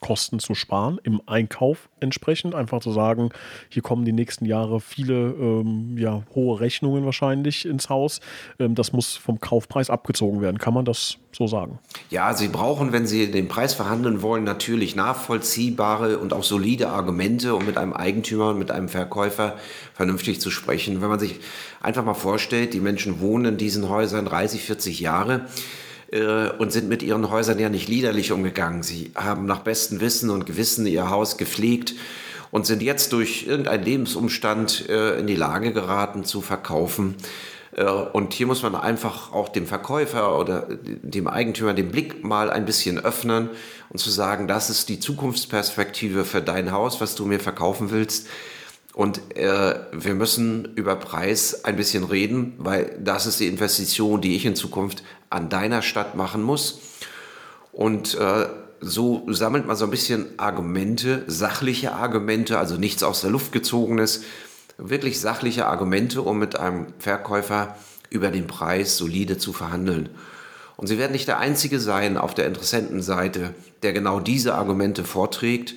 Kosten 0.00 0.38
zu 0.38 0.54
sparen 0.54 1.00
im 1.02 1.20
Einkauf 1.26 1.88
entsprechend. 2.00 2.54
Einfach 2.54 2.80
zu 2.80 2.92
sagen, 2.92 3.30
hier 3.68 3.82
kommen 3.82 4.04
die 4.04 4.12
nächsten 4.12 4.44
Jahre 4.44 4.80
viele 4.80 5.30
ähm, 5.32 5.96
ja, 5.98 6.22
hohe 6.34 6.60
Rechnungen 6.60 7.04
wahrscheinlich 7.04 7.66
ins 7.66 7.88
Haus. 7.88 8.20
Ähm, 8.60 8.74
das 8.74 8.92
muss 8.92 9.16
vom 9.16 9.40
Kaufpreis 9.40 9.90
abgezogen 9.90 10.40
werden. 10.40 10.58
Kann 10.58 10.72
man 10.72 10.84
das 10.84 11.18
so 11.32 11.46
sagen? 11.46 11.80
Ja, 12.10 12.32
Sie 12.34 12.48
brauchen, 12.48 12.92
wenn 12.92 13.06
Sie 13.06 13.30
den 13.30 13.48
Preis 13.48 13.74
verhandeln 13.74 14.22
wollen, 14.22 14.44
natürlich 14.44 14.94
nachvollziehbare 14.94 16.18
und 16.18 16.32
auch 16.32 16.44
solide 16.44 16.90
Argumente, 16.90 17.54
um 17.54 17.66
mit 17.66 17.76
einem 17.76 17.92
Eigentümer 17.92 18.50
und 18.50 18.58
mit 18.58 18.70
einem 18.70 18.88
Verkäufer 18.88 19.56
vernünftig 19.94 20.40
zu 20.40 20.50
sprechen. 20.50 21.02
Wenn 21.02 21.08
man 21.08 21.18
sich 21.18 21.40
einfach 21.80 22.04
mal 22.04 22.14
vorstellt, 22.14 22.72
die 22.72 22.80
Menschen 22.80 23.20
wohnen 23.20 23.46
in 23.46 23.56
diesen 23.56 23.88
Häusern 23.88 24.26
30, 24.26 24.62
40 24.62 25.00
Jahre 25.00 25.46
äh, 26.10 26.50
und 26.58 26.72
sind 26.72 26.88
mit 26.88 27.02
ihren 27.02 27.30
Häusern 27.30 27.58
ja 27.58 27.68
nicht 27.68 27.88
liederlich 27.88 28.32
umgegangen. 28.32 28.82
Sie 28.82 29.12
haben 29.14 29.46
nach 29.46 29.60
bestem 29.60 30.00
Wissen 30.00 30.30
und 30.30 30.46
Gewissen 30.46 30.86
ihr 30.86 31.10
Haus 31.10 31.36
gepflegt 31.36 31.94
und 32.50 32.66
sind 32.66 32.82
jetzt 32.82 33.12
durch 33.12 33.46
irgendeinen 33.46 33.84
Lebensumstand 33.84 34.88
äh, 34.88 35.18
in 35.18 35.26
die 35.26 35.36
Lage 35.36 35.72
geraten 35.72 36.24
zu 36.24 36.40
verkaufen. 36.40 37.14
Äh, 37.76 37.84
und 37.84 38.32
hier 38.32 38.46
muss 38.46 38.62
man 38.62 38.74
einfach 38.74 39.32
auch 39.32 39.48
dem 39.48 39.66
Verkäufer 39.66 40.38
oder 40.38 40.66
dem 40.82 41.28
Eigentümer 41.28 41.74
den 41.74 41.90
Blick 41.90 42.24
mal 42.24 42.50
ein 42.50 42.64
bisschen 42.64 42.98
öffnen 42.98 43.50
und 43.90 43.98
zu 43.98 44.10
sagen, 44.10 44.48
das 44.48 44.70
ist 44.70 44.88
die 44.88 45.00
Zukunftsperspektive 45.00 46.24
für 46.24 46.42
dein 46.42 46.72
Haus, 46.72 47.00
was 47.00 47.14
du 47.14 47.26
mir 47.26 47.40
verkaufen 47.40 47.90
willst. 47.90 48.28
Und 48.98 49.36
äh, 49.36 49.76
wir 49.92 50.14
müssen 50.14 50.74
über 50.74 50.96
Preis 50.96 51.64
ein 51.64 51.76
bisschen 51.76 52.02
reden, 52.02 52.54
weil 52.58 52.98
das 52.98 53.26
ist 53.26 53.38
die 53.38 53.46
Investition, 53.46 54.20
die 54.20 54.34
ich 54.34 54.44
in 54.44 54.56
Zukunft 54.56 55.04
an 55.30 55.48
deiner 55.48 55.82
Stadt 55.82 56.16
machen 56.16 56.42
muss. 56.42 56.80
Und 57.70 58.16
äh, 58.16 58.48
so 58.80 59.24
sammelt 59.28 59.68
man 59.68 59.76
so 59.76 59.84
ein 59.84 59.92
bisschen 59.92 60.26
Argumente, 60.36 61.22
sachliche 61.28 61.92
Argumente, 61.92 62.58
also 62.58 62.74
nichts 62.74 63.04
aus 63.04 63.20
der 63.20 63.30
Luft 63.30 63.52
gezogenes, 63.52 64.24
wirklich 64.78 65.20
sachliche 65.20 65.68
Argumente, 65.68 66.22
um 66.22 66.40
mit 66.40 66.58
einem 66.58 66.88
Verkäufer 66.98 67.76
über 68.10 68.32
den 68.32 68.48
Preis 68.48 68.96
solide 68.96 69.38
zu 69.38 69.52
verhandeln. 69.52 70.08
Und 70.76 70.88
Sie 70.88 70.98
werden 70.98 71.12
nicht 71.12 71.28
der 71.28 71.38
Einzige 71.38 71.78
sein 71.78 72.16
auf 72.16 72.34
der 72.34 72.46
Interessentenseite, 72.46 73.54
der 73.84 73.92
genau 73.92 74.18
diese 74.18 74.56
Argumente 74.56 75.04
vorträgt. 75.04 75.76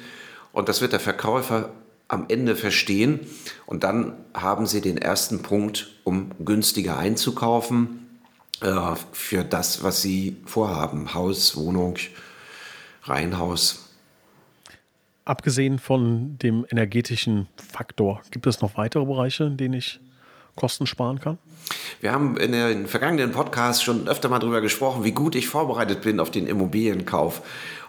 Und 0.53 0.69
das 0.69 0.81
wird 0.81 0.93
der 0.93 0.99
Verkäufer 0.99 1.69
am 2.11 2.25
Ende 2.27 2.55
verstehen. 2.55 3.21
Und 3.65 3.83
dann 3.83 4.13
haben 4.33 4.65
Sie 4.67 4.81
den 4.81 4.97
ersten 4.97 5.41
Punkt, 5.41 5.99
um 6.03 6.31
günstiger 6.43 6.97
einzukaufen 6.97 8.19
äh, 8.61 8.95
für 9.13 9.43
das, 9.43 9.81
was 9.81 10.01
Sie 10.01 10.35
vorhaben. 10.45 11.13
Haus, 11.13 11.55
Wohnung, 11.55 11.95
Reihenhaus. 13.03 13.89
Abgesehen 15.23 15.79
von 15.79 16.37
dem 16.39 16.65
energetischen 16.69 17.47
Faktor, 17.55 18.21
gibt 18.31 18.45
es 18.45 18.61
noch 18.61 18.75
weitere 18.75 19.05
Bereiche, 19.05 19.45
in 19.45 19.55
denen 19.55 19.75
ich 19.75 20.01
Kosten 20.55 20.85
sparen 20.85 21.19
kann? 21.19 21.37
Wir 22.01 22.11
haben 22.11 22.37
in 22.37 22.51
den 22.51 22.87
vergangenen 22.87 23.31
Podcasts 23.31 23.83
schon 23.83 24.07
öfter 24.07 24.29
mal 24.29 24.39
darüber 24.39 24.61
gesprochen, 24.61 25.03
wie 25.03 25.11
gut 25.11 25.35
ich 25.35 25.47
vorbereitet 25.47 26.01
bin 26.01 26.19
auf 26.19 26.31
den 26.31 26.47
Immobilienkauf. 26.47 27.41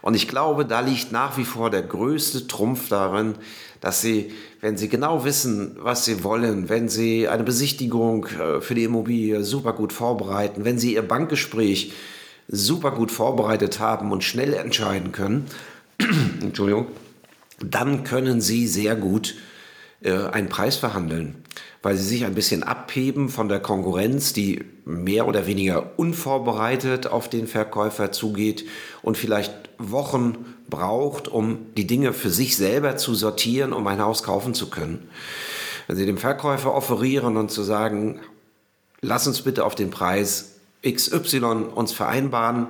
Und 0.03 0.15
ich 0.15 0.29
glaube, 0.29 0.67
da 0.67 0.81
liegt 0.81 1.13
nach 1.13 1.39
wie 1.39 1.45
vor 1.45 1.71
der 1.71 1.83
größte 1.83 2.47
Trumpf 2.47 2.89
darin, 2.89 3.37
dass 3.81 4.01
Sie, 4.01 4.33
wenn 4.61 4.77
Sie 4.77 4.89
genau 4.89 5.25
wissen, 5.25 5.77
was 5.81 6.05
Sie 6.05 6.25
wollen, 6.25 6.69
wenn 6.69 6.89
Sie 6.89 7.29
eine 7.29 7.45
Besichtigung 7.45 8.27
äh, 8.27 8.61
für 8.61 8.75
die 8.75 8.85
Immobilie 8.85 9.43
super 9.45 9.73
gut 9.73 9.93
vorbereiten, 9.93 10.65
wenn 10.65 10.79
Sie 10.79 10.95
Ihr 10.95 11.03
Bankgespräch 11.03 11.93
super 12.49 12.91
gut 12.91 13.11
vorbereitet 13.11 13.81
haben 13.81 14.13
und 14.13 14.25
schnell 14.25 14.55
entscheiden 14.55 15.13
können, 15.13 15.47
Entschuldigung, 16.43 16.89
dann 17.61 18.05
können 18.05 18.41
Sie 18.41 18.67
sehr 18.67 18.97
gut 18.97 19.37
einen 20.05 20.49
Preis 20.49 20.77
verhandeln 20.77 21.43
weil 21.83 21.97
sie 21.97 22.05
sich 22.05 22.25
ein 22.25 22.35
bisschen 22.35 22.63
abheben 22.63 23.29
von 23.29 23.49
der 23.49 23.59
Konkurrenz, 23.59 24.33
die 24.33 24.65
mehr 24.85 25.27
oder 25.27 25.47
weniger 25.47 25.99
unvorbereitet 25.99 27.09
auf 27.09 27.29
den 27.29 27.49
Verkäufer 27.49 28.13
zugeht 28.13 28.65
und 29.03 29.19
vielleicht 29.19 29.53
Wochen 29.79 30.47
braucht, 30.69 31.27
um 31.27 31.59
die 31.77 31.87
Dinge 31.87 32.13
für 32.13 32.31
sich 32.31 32.57
selber 32.57 32.97
zu 32.97 33.15
sortieren, 33.15 33.73
um 33.73 33.87
ein 33.89 34.01
Haus 34.01 34.23
kaufen 34.23 34.55
zu 34.55 34.71
können. 34.71 35.09
Wenn 35.89 35.97
Sie 35.97 36.07
dem 36.07 36.19
Verkäufer 36.19 36.73
offerieren 36.73 37.37
und 37.37 37.51
zu 37.51 37.65
sagen, 37.65 38.21
lass 39.01 39.27
uns 39.27 39.43
bitte 39.43 39.65
auf 39.65 39.75
den 39.75 39.91
Preis 39.91 40.53
XY 40.89 41.71
uns 41.75 41.93
vereinbaren, 41.93 42.69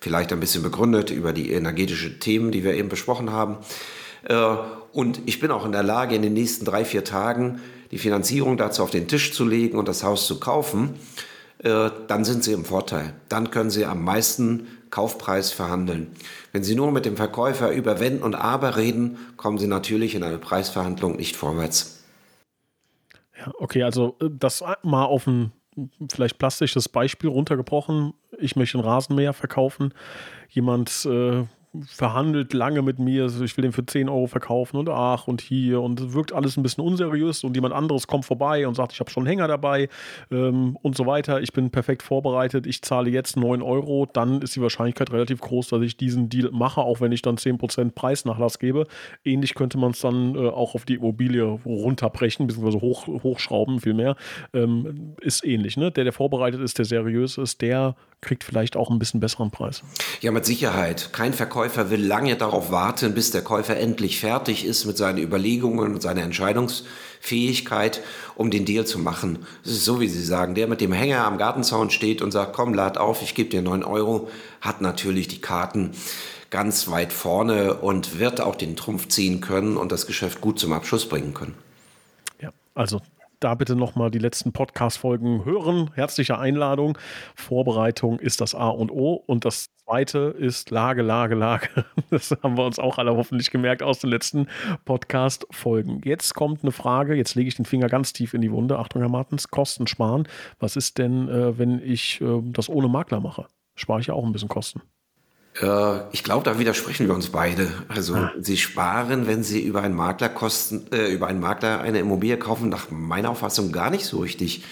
vielleicht 0.00 0.32
ein 0.32 0.40
bisschen 0.40 0.64
begründet 0.64 1.10
über 1.10 1.32
die 1.32 1.52
energetischen 1.52 2.18
Themen, 2.18 2.50
die 2.50 2.64
wir 2.64 2.74
eben 2.74 2.88
besprochen 2.88 3.30
haben, 3.30 3.54
äh, 3.54 4.01
und 4.28 5.20
ich 5.26 5.40
bin 5.40 5.50
auch 5.50 5.64
in 5.64 5.72
der 5.72 5.82
Lage, 5.82 6.14
in 6.14 6.22
den 6.22 6.34
nächsten 6.34 6.64
drei, 6.64 6.84
vier 6.84 7.04
Tagen 7.04 7.60
die 7.90 7.98
Finanzierung 7.98 8.56
dazu 8.56 8.82
auf 8.82 8.90
den 8.90 9.06
Tisch 9.06 9.32
zu 9.32 9.44
legen 9.44 9.78
und 9.78 9.86
das 9.86 10.02
Haus 10.02 10.26
zu 10.26 10.40
kaufen, 10.40 10.94
äh, 11.62 11.90
dann 12.08 12.24
sind 12.24 12.42
Sie 12.42 12.52
im 12.52 12.64
Vorteil. 12.64 13.14
Dann 13.28 13.50
können 13.50 13.70
Sie 13.70 13.84
am 13.84 14.02
meisten 14.02 14.66
Kaufpreis 14.90 15.52
verhandeln. 15.52 16.10
Wenn 16.50 16.64
Sie 16.64 16.74
nur 16.74 16.90
mit 16.90 17.04
dem 17.04 17.16
Verkäufer 17.16 17.70
über 17.70 18.00
Wenn 18.00 18.20
und 18.20 18.34
Aber 18.34 18.76
reden, 18.76 19.18
kommen 19.36 19.58
Sie 19.58 19.68
natürlich 19.68 20.14
in 20.14 20.22
eine 20.22 20.38
Preisverhandlung 20.38 21.16
nicht 21.16 21.36
vorwärts. 21.36 22.02
Ja, 23.38 23.52
okay, 23.58 23.82
also 23.82 24.16
äh, 24.20 24.28
das 24.30 24.64
mal 24.82 25.04
auf 25.04 25.26
ein 25.26 25.52
vielleicht 26.10 26.38
plastisches 26.38 26.88
Beispiel 26.88 27.30
runtergebrochen. 27.30 28.14
Ich 28.38 28.56
möchte 28.56 28.78
einen 28.78 28.86
Rasenmäher 28.86 29.32
verkaufen. 29.32 29.94
Jemand 30.48 31.06
äh, 31.06 31.44
verhandelt 31.86 32.52
lange 32.52 32.82
mit 32.82 32.98
mir, 32.98 33.22
also 33.22 33.42
ich 33.44 33.56
will 33.56 33.62
den 33.62 33.72
für 33.72 33.86
10 33.86 34.10
Euro 34.10 34.26
verkaufen 34.26 34.76
und 34.76 34.90
ach 34.90 35.26
und 35.26 35.40
hier 35.40 35.80
und 35.80 36.00
es 36.00 36.12
wirkt 36.12 36.32
alles 36.34 36.58
ein 36.58 36.62
bisschen 36.62 36.84
unseriös 36.84 37.44
und 37.44 37.54
jemand 37.54 37.72
anderes 37.72 38.06
kommt 38.06 38.26
vorbei 38.26 38.66
und 38.66 38.74
sagt, 38.74 38.92
ich 38.92 39.00
habe 39.00 39.10
schon 39.10 39.22
einen 39.22 39.28
Hänger 39.28 39.48
dabei 39.48 39.88
ähm, 40.30 40.76
und 40.82 40.96
so 40.96 41.06
weiter. 41.06 41.40
Ich 41.40 41.54
bin 41.54 41.70
perfekt 41.70 42.02
vorbereitet, 42.02 42.66
ich 42.66 42.82
zahle 42.82 43.08
jetzt 43.08 43.38
9 43.38 43.62
Euro, 43.62 44.06
dann 44.12 44.42
ist 44.42 44.54
die 44.54 44.60
Wahrscheinlichkeit 44.60 45.12
relativ 45.12 45.40
groß, 45.40 45.68
dass 45.68 45.80
ich 45.80 45.96
diesen 45.96 46.28
Deal 46.28 46.50
mache, 46.52 46.82
auch 46.82 47.00
wenn 47.00 47.10
ich 47.10 47.22
dann 47.22 47.36
10% 47.36 47.92
Preisnachlass 47.92 48.58
gebe. 48.58 48.86
Ähnlich 49.24 49.54
könnte 49.54 49.78
man 49.78 49.92
es 49.92 50.00
dann 50.00 50.34
äh, 50.34 50.48
auch 50.48 50.74
auf 50.74 50.84
die 50.84 50.96
Immobilie 50.96 51.44
runterbrechen, 51.64 52.48
beziehungsweise 52.48 52.82
hoch, 52.82 53.06
hochschrauben 53.06 53.80
vielmehr. 53.80 54.16
Ähm, 54.52 55.14
ist 55.22 55.42
ähnlich, 55.42 55.78
ne? 55.78 55.90
Der, 55.90 56.04
der 56.04 56.12
vorbereitet 56.12 56.60
ist, 56.60 56.76
der 56.76 56.84
seriös 56.84 57.38
ist, 57.38 57.62
der 57.62 57.96
kriegt 58.20 58.44
vielleicht 58.44 58.76
auch 58.76 58.90
ein 58.90 58.98
bisschen 58.98 59.20
besseren 59.20 59.50
Preis. 59.50 59.82
Ja, 60.20 60.30
mit 60.30 60.44
Sicherheit. 60.44 61.10
Kein 61.12 61.32
Verkäufer 61.32 61.61
will 61.90 62.04
lange 62.04 62.36
darauf 62.36 62.70
warten, 62.70 63.14
bis 63.14 63.30
der 63.30 63.42
Käufer 63.42 63.76
endlich 63.76 64.20
fertig 64.20 64.64
ist 64.64 64.84
mit 64.84 64.96
seinen 64.96 65.18
Überlegungen 65.18 65.94
und 65.94 66.02
seiner 66.02 66.22
Entscheidungsfähigkeit, 66.22 68.00
um 68.34 68.50
den 68.50 68.64
Deal 68.64 68.86
zu 68.86 68.98
machen. 68.98 69.46
Es 69.64 69.72
ist 69.72 69.84
so, 69.84 70.00
wie 70.00 70.08
Sie 70.08 70.24
sagen, 70.24 70.54
der 70.54 70.66
mit 70.66 70.80
dem 70.80 70.92
Hänger 70.92 71.24
am 71.24 71.38
Gartenzaun 71.38 71.90
steht 71.90 72.22
und 72.22 72.30
sagt, 72.30 72.52
komm, 72.52 72.74
lad 72.74 72.98
auf, 72.98 73.22
ich 73.22 73.34
gebe 73.34 73.50
dir 73.50 73.62
neun 73.62 73.84
Euro, 73.84 74.28
hat 74.60 74.80
natürlich 74.80 75.28
die 75.28 75.40
Karten 75.40 75.92
ganz 76.50 76.88
weit 76.88 77.12
vorne 77.12 77.74
und 77.74 78.18
wird 78.18 78.40
auch 78.40 78.56
den 78.56 78.76
Trumpf 78.76 79.08
ziehen 79.08 79.40
können 79.40 79.76
und 79.76 79.90
das 79.90 80.06
Geschäft 80.06 80.40
gut 80.40 80.58
zum 80.58 80.72
Abschluss 80.72 81.08
bringen 81.08 81.32
können. 81.32 81.54
Ja, 82.40 82.50
also 82.74 83.00
da 83.42 83.56
bitte 83.56 83.74
nochmal 83.74 84.12
die 84.12 84.20
letzten 84.20 84.52
Podcast-Folgen 84.52 85.44
hören. 85.44 85.90
Herzliche 85.94 86.38
Einladung. 86.38 86.96
Vorbereitung 87.34 88.20
ist 88.20 88.40
das 88.40 88.54
A 88.54 88.68
und 88.68 88.92
O. 88.92 89.14
Und 89.26 89.44
das 89.44 89.66
zweite 89.84 90.34
ist 90.38 90.70
Lage, 90.70 91.02
Lage, 91.02 91.34
Lage. 91.34 91.68
Das 92.10 92.30
haben 92.42 92.58
wir 92.58 92.66
uns 92.66 92.78
auch 92.78 92.98
alle 92.98 93.16
hoffentlich 93.16 93.50
gemerkt 93.50 93.82
aus 93.82 93.98
den 93.98 94.10
letzten 94.10 94.46
Podcast-Folgen. 94.84 96.02
Jetzt 96.04 96.34
kommt 96.34 96.62
eine 96.62 96.72
Frage. 96.72 97.14
Jetzt 97.14 97.34
lege 97.34 97.48
ich 97.48 97.54
den 97.54 97.64
Finger 97.64 97.88
ganz 97.88 98.12
tief 98.12 98.34
in 98.34 98.42
die 98.42 98.52
Wunde. 98.52 98.78
Achtung, 98.78 99.00
Herr 99.00 99.10
Martens, 99.10 99.48
Kosten 99.48 99.86
sparen. 99.86 100.28
Was 100.58 100.76
ist 100.76 100.98
denn, 100.98 101.28
äh, 101.28 101.58
wenn 101.58 101.80
ich 101.82 102.20
äh, 102.20 102.40
das 102.42 102.68
ohne 102.68 102.88
Makler 102.88 103.20
mache? 103.20 103.46
Spare 103.74 104.00
ich 104.00 104.08
ja 104.08 104.14
auch 104.14 104.24
ein 104.24 104.32
bisschen 104.32 104.50
Kosten. 104.50 104.82
Äh, 105.60 106.12
ich 106.12 106.22
glaube, 106.22 106.44
da 106.44 106.58
widersprechen 106.58 107.06
wir 107.06 107.14
uns 107.14 107.30
beide. 107.30 107.70
Also 107.88 108.14
ah. 108.14 108.32
Sie 108.38 108.56
sparen, 108.56 109.26
wenn 109.26 109.42
Sie 109.42 109.62
über 109.62 109.82
einen 109.82 109.94
Makler 109.94 110.28
kosten, 110.28 110.86
äh, 110.92 111.12
über 111.12 111.26
einen 111.26 111.40
Makler 111.40 111.80
eine 111.80 111.98
Immobilie 112.00 112.36
kaufen, 112.36 112.68
nach 112.68 112.90
meiner 112.90 113.30
Auffassung 113.30 113.72
gar 113.72 113.90
nicht 113.90 114.04
so 114.04 114.18
richtig 114.20 114.64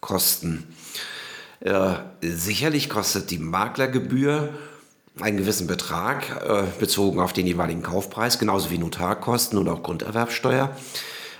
Kosten. 0.00 0.66
Äh, 1.60 1.92
sicherlich 2.22 2.88
kostet 2.88 3.30
die 3.30 3.38
Maklergebühr 3.38 4.48
einen 5.20 5.36
gewissen 5.36 5.66
Betrag 5.66 6.42
äh, 6.42 6.62
bezogen 6.78 7.20
auf 7.20 7.32
den 7.32 7.46
jeweiligen 7.46 7.82
Kaufpreis, 7.82 8.38
genauso 8.38 8.70
wie 8.70 8.78
Notarkosten 8.78 9.58
und 9.58 9.68
auch 9.68 9.82
Grunderwerbsteuer. 9.82 10.74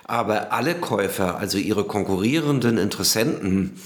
Aber 0.04 0.52
alle 0.52 0.74
Käufer, 0.74 1.38
also 1.38 1.56
ihre 1.56 1.84
konkurrierenden 1.84 2.76
Interessenten, 2.78 3.80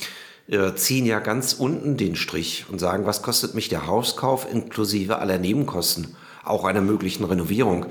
äh, 0.49 0.75
ziehen 0.75 1.07
ja 1.07 1.21
ganz 1.21 1.53
unten 1.53 1.97
den 1.97 2.17
Strich 2.17 2.67
und 2.69 2.79
sagen, 2.81 3.07
was 3.07 3.23
kostet 3.23 3.55
mich 3.55 3.69
der 3.69 3.87
Hauskauf 3.87 4.51
inklusive 4.51 5.19
aller 5.19 5.39
Nebenkosten, 5.39 6.17
auch 6.43 6.65
einer 6.65 6.81
möglichen 6.81 7.25
Renovierung. 7.25 7.87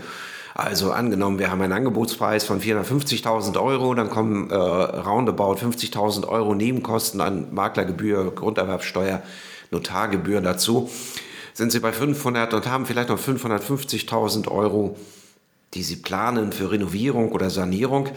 Also 0.56 0.92
angenommen, 0.92 1.40
wir 1.40 1.50
haben 1.50 1.62
einen 1.64 1.74
Angebotspreis 1.74 2.44
von 2.44 2.62
450.000 2.62 3.60
Euro, 3.60 3.96
dann 3.96 4.12
kommen 4.12 4.52
äh, 4.52 4.56
roundabout 4.56 5.56
50.000 5.56 6.28
Euro 6.28 6.54
Nebenkosten 6.54 7.22
an 7.22 7.48
Maklergebühr, 7.52 8.32
Grunderwerbsteuer, 8.36 9.24
Notargebühr 9.72 10.42
dazu. 10.42 10.92
Sind 11.56 11.72
Sie 11.72 11.80
bei 11.80 11.92
500 11.92 12.54
und 12.54 12.68
haben 12.68 12.86
vielleicht 12.86 13.10
noch 13.10 13.20
550.000 13.20 14.48
Euro, 14.48 14.96
die 15.74 15.82
Sie 15.82 15.96
planen 15.96 16.52
für 16.52 16.72
Renovierung 16.72 17.32
oder 17.32 17.50
Sanierung. 17.50 18.10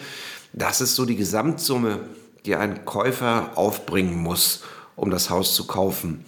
Das 0.52 0.83
ist 0.83 0.95
so 0.95 1.07
die 1.07 1.16
Gesamtsumme, 1.16 2.00
die 2.45 2.55
ein 2.55 2.85
Käufer 2.85 3.52
aufbringen 3.55 4.23
muss, 4.23 4.62
um 4.95 5.11
das 5.11 5.31
Haus 5.31 5.55
zu 5.55 5.66
kaufen. 5.66 6.25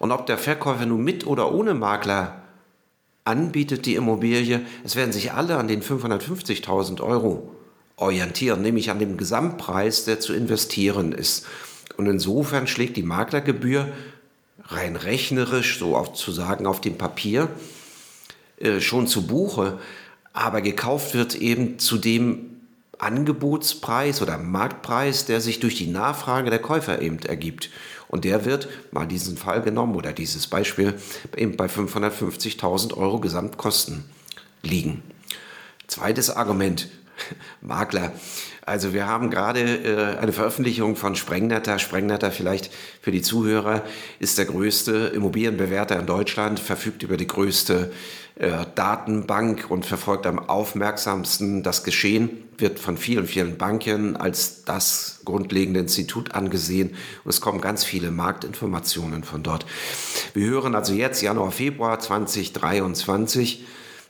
Und 0.00 0.10
ob 0.10 0.26
der 0.26 0.38
Verkäufer 0.38 0.86
nun 0.86 1.04
mit 1.04 1.24
oder 1.24 1.52
ohne 1.52 1.74
Makler 1.74 2.41
anbietet 3.24 3.86
die 3.86 3.94
Immobilie, 3.94 4.62
es 4.84 4.96
werden 4.96 5.12
sich 5.12 5.32
alle 5.32 5.56
an 5.56 5.68
den 5.68 5.82
550.000 5.82 7.00
Euro 7.00 7.54
orientieren, 7.96 8.62
nämlich 8.62 8.90
an 8.90 8.98
dem 8.98 9.16
Gesamtpreis, 9.16 10.04
der 10.04 10.18
zu 10.18 10.32
investieren 10.34 11.12
ist. 11.12 11.46
Und 11.96 12.06
insofern 12.06 12.66
schlägt 12.66 12.96
die 12.96 13.02
Maklergebühr 13.02 13.88
rein 14.64 14.96
rechnerisch, 14.96 15.78
so 15.78 15.96
auf, 15.96 16.14
zu 16.14 16.32
sagen 16.32 16.66
auf 16.66 16.80
dem 16.80 16.96
Papier, 16.96 17.48
äh, 18.58 18.80
schon 18.80 19.06
zu 19.06 19.26
Buche, 19.26 19.78
aber 20.32 20.62
gekauft 20.62 21.14
wird 21.14 21.34
eben 21.34 21.78
zu 21.78 21.98
dem 21.98 22.51
Angebotspreis 23.02 24.22
oder 24.22 24.38
Marktpreis, 24.38 25.24
der 25.24 25.40
sich 25.40 25.60
durch 25.60 25.76
die 25.76 25.88
Nachfrage 25.88 26.50
der 26.50 26.60
Käufer 26.60 27.02
eben 27.02 27.18
ergibt. 27.20 27.70
Und 28.08 28.24
der 28.24 28.44
wird, 28.44 28.68
mal 28.90 29.06
diesen 29.06 29.36
Fall 29.36 29.62
genommen 29.62 29.94
oder 29.94 30.12
dieses 30.12 30.46
Beispiel, 30.46 30.94
eben 31.36 31.56
bei 31.56 31.66
550.000 31.66 32.94
Euro 32.96 33.20
Gesamtkosten 33.20 34.04
liegen. 34.62 35.02
Zweites 35.86 36.30
Argument. 36.30 36.88
Makler. 37.60 38.12
Also 38.64 38.92
wir 38.92 39.06
haben 39.06 39.30
gerade 39.30 39.60
äh, 39.60 40.18
eine 40.18 40.32
Veröffentlichung 40.32 40.96
von 40.96 41.16
Sprengnetter. 41.16 41.78
Sprengnetter 41.78 42.30
vielleicht 42.30 42.70
für 43.00 43.10
die 43.10 43.22
Zuhörer 43.22 43.82
ist 44.20 44.38
der 44.38 44.44
größte 44.44 45.12
Immobilienbewerter 45.14 45.98
in 45.98 46.06
Deutschland, 46.06 46.60
verfügt 46.60 47.02
über 47.02 47.16
die 47.16 47.26
größte 47.26 47.90
äh, 48.36 48.64
Datenbank 48.74 49.66
und 49.68 49.84
verfolgt 49.84 50.26
am 50.26 50.38
aufmerksamsten 50.38 51.62
das 51.62 51.84
Geschehen, 51.84 52.30
wird 52.56 52.78
von 52.78 52.96
vielen, 52.96 53.26
vielen 53.26 53.58
Banken 53.58 54.16
als 54.16 54.64
das 54.64 55.20
grundlegende 55.24 55.80
Institut 55.80 56.34
angesehen 56.34 56.90
und 57.24 57.30
es 57.30 57.40
kommen 57.40 57.60
ganz 57.60 57.84
viele 57.84 58.10
Marktinformationen 58.10 59.24
von 59.24 59.42
dort. 59.42 59.66
Wir 60.34 60.46
hören 60.46 60.74
also 60.74 60.94
jetzt 60.94 61.20
Januar, 61.20 61.50
Februar 61.50 61.98
2023 61.98 63.64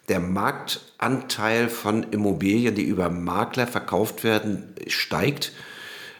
der 0.08 0.20
Marktanteil 0.20 1.68
von 1.68 2.02
Immobilien, 2.04 2.74
die 2.74 2.82
über 2.82 3.08
Makler 3.08 3.66
verkauft 3.66 4.24
werden, 4.24 4.74
steigt 4.86 5.52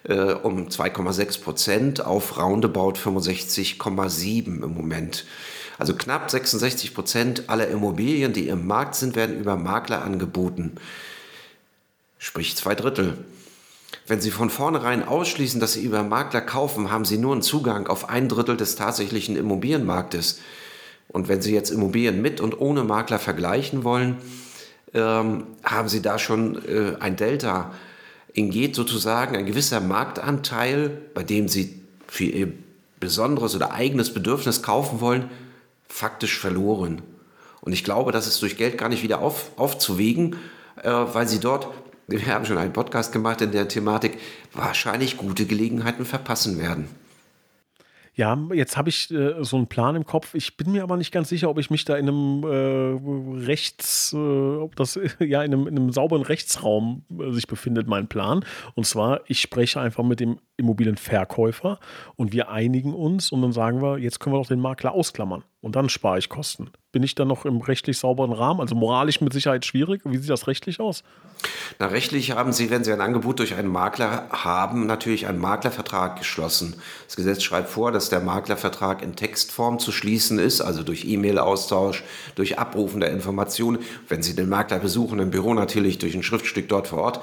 äh, 0.04 0.32
um 0.32 0.68
2,6 0.68 1.42
Prozent 1.42 2.04
auf 2.04 2.38
roundabout 2.38 2.94
65,7 2.94 4.62
im 4.62 4.74
Moment. 4.74 5.24
Also 5.78 5.94
knapp 5.94 6.30
66 6.30 6.94
Prozent 6.94 7.48
aller 7.48 7.68
Immobilien, 7.68 8.32
die 8.32 8.48
im 8.48 8.66
Markt 8.66 8.94
sind, 8.94 9.16
werden 9.16 9.38
über 9.38 9.56
Makler 9.56 10.02
angeboten. 10.02 10.76
Sprich 12.18 12.56
zwei 12.56 12.74
Drittel. 12.74 13.18
Wenn 14.06 14.20
Sie 14.20 14.30
von 14.30 14.50
vornherein 14.50 15.06
ausschließen, 15.06 15.60
dass 15.60 15.72
Sie 15.74 15.82
über 15.82 16.02
Makler 16.02 16.40
kaufen, 16.40 16.90
haben 16.90 17.04
Sie 17.04 17.18
nur 17.18 17.32
einen 17.32 17.42
Zugang 17.42 17.86
auf 17.86 18.08
ein 18.08 18.28
Drittel 18.28 18.56
des 18.56 18.76
tatsächlichen 18.76 19.36
Immobilienmarktes. 19.36 20.40
Und 21.12 21.28
wenn 21.28 21.42
Sie 21.42 21.54
jetzt 21.54 21.70
Immobilien 21.70 22.22
mit 22.22 22.40
und 22.40 22.60
ohne 22.60 22.84
Makler 22.84 23.18
vergleichen 23.18 23.84
wollen, 23.84 24.16
ähm, 24.94 25.44
haben 25.62 25.88
Sie 25.88 26.02
da 26.02 26.18
schon 26.18 26.56
äh, 26.66 26.96
ein 27.00 27.16
Delta. 27.16 27.72
Ihnen 28.34 28.50
geht 28.50 28.74
sozusagen 28.74 29.36
ein 29.36 29.46
gewisser 29.46 29.80
Marktanteil, 29.80 30.90
bei 31.14 31.22
dem 31.22 31.48
Sie 31.48 31.80
für 32.06 32.24
Ihr 32.24 32.52
besonderes 32.98 33.54
oder 33.54 33.72
eigenes 33.72 34.14
Bedürfnis 34.14 34.62
kaufen 34.62 35.00
wollen, 35.00 35.30
faktisch 35.88 36.38
verloren. 36.38 37.02
Und 37.60 37.72
ich 37.72 37.84
glaube, 37.84 38.12
das 38.12 38.26
ist 38.26 38.40
durch 38.42 38.56
Geld 38.56 38.78
gar 38.78 38.88
nicht 38.88 39.02
wieder 39.02 39.20
auf, 39.20 39.50
aufzuwiegen, 39.56 40.36
äh, 40.82 40.90
weil 40.90 41.28
Sie 41.28 41.40
dort, 41.40 41.68
wir 42.06 42.24
haben 42.26 42.46
schon 42.46 42.58
einen 42.58 42.72
Podcast 42.72 43.12
gemacht 43.12 43.40
in 43.40 43.52
der 43.52 43.68
Thematik, 43.68 44.18
wahrscheinlich 44.52 45.16
gute 45.16 45.46
Gelegenheiten 45.46 46.04
verpassen 46.06 46.58
werden. 46.58 46.88
Ja, 48.14 48.38
jetzt 48.52 48.76
habe 48.76 48.90
ich 48.90 49.10
äh, 49.10 49.42
so 49.42 49.56
einen 49.56 49.68
Plan 49.68 49.96
im 49.96 50.04
Kopf. 50.04 50.34
Ich 50.34 50.58
bin 50.58 50.72
mir 50.72 50.82
aber 50.82 50.98
nicht 50.98 51.12
ganz 51.12 51.30
sicher, 51.30 51.48
ob 51.48 51.58
ich 51.58 51.70
mich 51.70 51.86
da 51.86 51.96
in 51.96 52.08
einem 52.08 52.44
äh, 52.44 53.46
Rechts, 53.46 54.12
äh, 54.12 54.16
ob 54.16 54.76
das 54.76 55.00
ja 55.18 55.42
in 55.42 55.54
einem, 55.54 55.66
in 55.66 55.78
einem 55.78 55.92
sauberen 55.92 56.22
Rechtsraum 56.22 57.04
äh, 57.18 57.32
sich 57.32 57.46
befindet, 57.46 57.86
mein 57.88 58.08
Plan. 58.08 58.44
Und 58.74 58.84
zwar, 58.84 59.22
ich 59.28 59.40
spreche 59.40 59.80
einfach 59.80 60.04
mit 60.04 60.20
dem 60.20 60.38
Immobilienverkäufer 60.62 61.78
und 62.16 62.32
wir 62.32 62.48
einigen 62.48 62.94
uns 62.94 63.30
und 63.30 63.42
dann 63.42 63.52
sagen 63.52 63.82
wir, 63.82 63.98
jetzt 63.98 64.20
können 64.20 64.34
wir 64.34 64.40
doch 64.40 64.48
den 64.48 64.60
Makler 64.60 64.92
ausklammern 64.92 65.44
und 65.60 65.76
dann 65.76 65.88
spare 65.88 66.18
ich 66.18 66.28
Kosten. 66.28 66.70
Bin 66.90 67.02
ich 67.02 67.14
dann 67.14 67.28
noch 67.28 67.46
im 67.46 67.60
rechtlich 67.62 67.98
sauberen 67.98 68.32
Rahmen? 68.32 68.60
Also 68.60 68.74
moralisch 68.74 69.20
mit 69.20 69.32
Sicherheit 69.32 69.64
schwierig. 69.64 70.02
Wie 70.04 70.18
sieht 70.18 70.28
das 70.28 70.46
rechtlich 70.46 70.78
aus? 70.78 71.04
Na, 71.78 71.86
rechtlich 71.86 72.32
haben 72.32 72.52
Sie, 72.52 72.68
wenn 72.68 72.84
Sie 72.84 72.92
ein 72.92 73.00
Angebot 73.00 73.38
durch 73.38 73.54
einen 73.54 73.68
Makler 73.68 74.28
haben, 74.30 74.86
natürlich 74.86 75.26
einen 75.26 75.38
Maklervertrag 75.38 76.18
geschlossen. 76.18 76.74
Das 77.06 77.16
Gesetz 77.16 77.42
schreibt 77.42 77.70
vor, 77.70 77.92
dass 77.92 78.10
der 78.10 78.20
Maklervertrag 78.20 79.02
in 79.02 79.16
Textform 79.16 79.78
zu 79.78 79.90
schließen 79.90 80.38
ist, 80.38 80.60
also 80.60 80.82
durch 80.82 81.06
E-Mail-Austausch, 81.06 82.02
durch 82.34 82.58
Abrufen 82.58 83.00
der 83.00 83.10
Informationen. 83.10 83.78
Wenn 84.08 84.22
Sie 84.22 84.36
den 84.36 84.50
Makler 84.50 84.80
besuchen 84.80 85.18
im 85.18 85.30
Büro, 85.30 85.54
natürlich 85.54 85.98
durch 85.98 86.14
ein 86.14 86.22
Schriftstück 86.22 86.68
dort 86.68 86.88
vor 86.88 86.98
Ort. 86.98 87.20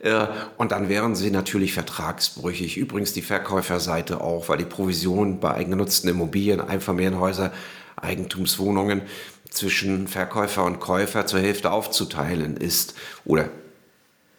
Äh, 0.00 0.26
und 0.56 0.72
dann 0.72 0.88
wären 0.88 1.14
Sie 1.14 1.30
natürlich 1.30 1.72
vertragsbrüchig. 1.72 2.76
Übrigens 2.76 3.12
die 3.12 3.22
Verkäuferseite 3.22 4.20
auch, 4.20 4.48
weil 4.48 4.58
die 4.58 4.64
Provision 4.64 5.40
bei 5.40 5.54
eigengenutzten 5.54 6.10
Immobilien, 6.10 6.60
Einfamilienhäuser, 6.60 7.52
Eigentumswohnungen 7.96 9.02
zwischen 9.50 10.08
Verkäufer 10.08 10.64
und 10.64 10.80
Käufer 10.80 11.26
zur 11.26 11.40
Hälfte 11.40 11.70
aufzuteilen 11.70 12.56
ist 12.56 12.94
oder 13.24 13.50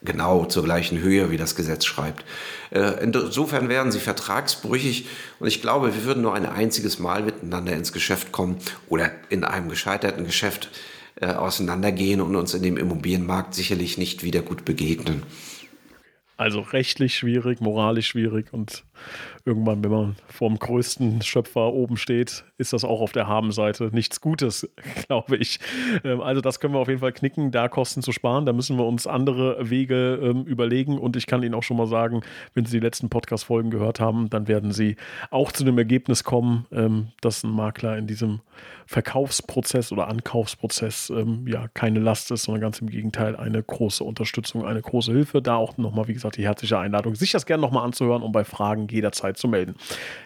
genau 0.03 0.45
zur 0.45 0.63
gleichen 0.63 0.99
Höhe, 0.99 1.29
wie 1.29 1.37
das 1.37 1.55
Gesetz 1.55 1.85
schreibt. 1.85 2.25
Äh, 2.71 3.03
insofern 3.03 3.69
wären 3.69 3.91
sie 3.91 3.99
vertragsbrüchig 3.99 5.07
und 5.39 5.47
ich 5.47 5.61
glaube, 5.61 5.93
wir 5.93 6.05
würden 6.05 6.23
nur 6.23 6.33
ein 6.33 6.47
einziges 6.47 6.97
Mal 6.97 7.21
miteinander 7.21 7.73
ins 7.73 7.93
Geschäft 7.93 8.31
kommen 8.31 8.57
oder 8.89 9.11
in 9.29 9.43
einem 9.43 9.69
gescheiterten 9.69 10.25
Geschäft 10.25 10.69
äh, 11.21 11.27
auseinandergehen 11.27 12.19
und 12.19 12.35
uns 12.35 12.53
in 12.53 12.63
dem 12.63 12.77
Immobilienmarkt 12.77 13.53
sicherlich 13.53 13.97
nicht 13.97 14.23
wieder 14.23 14.41
gut 14.41 14.65
begegnen. 14.65 15.23
Also 16.35 16.61
rechtlich 16.61 17.15
schwierig, 17.15 17.61
moralisch 17.61 18.07
schwierig 18.07 18.51
und 18.51 18.83
irgendwann, 19.45 19.83
wenn 19.83 19.91
man 19.91 20.15
vorm 20.27 20.57
größten 20.57 21.21
Schöpfer 21.21 21.73
oben 21.73 21.97
steht, 21.97 22.43
ist 22.57 22.73
das 22.73 22.83
auch 22.83 23.01
auf 23.01 23.11
der 23.11 23.27
Habenseite 23.27 23.89
nichts 23.91 24.21
Gutes, 24.21 24.69
glaube 25.07 25.37
ich. 25.37 25.59
Ähm, 26.03 26.21
also 26.21 26.41
das 26.41 26.59
können 26.59 26.73
wir 26.73 26.79
auf 26.79 26.87
jeden 26.87 26.99
Fall 26.99 27.11
knicken, 27.11 27.51
da 27.51 27.67
Kosten 27.67 28.01
zu 28.01 28.11
sparen. 28.11 28.45
Da 28.45 28.53
müssen 28.53 28.77
wir 28.77 28.85
uns 28.85 29.07
andere 29.07 29.69
Wege 29.69 30.19
ähm, 30.21 30.43
überlegen. 30.43 30.97
Und 30.97 31.15
ich 31.15 31.27
kann 31.27 31.43
Ihnen 31.43 31.55
auch 31.55 31.63
schon 31.63 31.77
mal 31.77 31.87
sagen, 31.87 32.21
wenn 32.53 32.65
Sie 32.65 32.79
die 32.79 32.85
letzten 32.85 33.09
Podcast-Folgen 33.09 33.71
gehört 33.71 33.99
haben, 33.99 34.29
dann 34.29 34.47
werden 34.47 34.71
Sie 34.71 34.95
auch 35.29 35.51
zu 35.51 35.63
dem 35.63 35.77
Ergebnis 35.77 36.23
kommen, 36.23 36.65
ähm, 36.71 37.07
dass 37.21 37.43
ein 37.43 37.51
Makler 37.51 37.97
in 37.97 38.07
diesem 38.07 38.41
Verkaufsprozess 38.85 39.91
oder 39.91 40.07
Ankaufsprozess 40.07 41.09
ähm, 41.09 41.47
ja 41.47 41.67
keine 41.73 41.99
Last 41.99 42.29
ist, 42.31 42.43
sondern 42.43 42.61
ganz 42.61 42.79
im 42.79 42.89
Gegenteil 42.89 43.35
eine 43.35 43.63
große 43.63 44.03
Unterstützung, 44.03 44.65
eine 44.65 44.81
große 44.81 45.11
Hilfe. 45.11 45.41
Da 45.41 45.55
auch 45.55 45.77
nochmal, 45.77 46.07
wie 46.07 46.13
gesagt, 46.13 46.37
die 46.37 46.43
herzliche 46.43 46.77
Einladung, 46.77 47.15
sich 47.15 47.31
das 47.31 47.45
gerne 47.45 47.61
nochmal 47.61 47.85
anzuhören 47.85 48.21
und 48.21 48.31
bei 48.33 48.43
Fragen 48.43 48.87
jederzeit 48.89 49.30
jederzeit 49.31 49.37
zu 49.37 49.47
melden. 49.47 49.75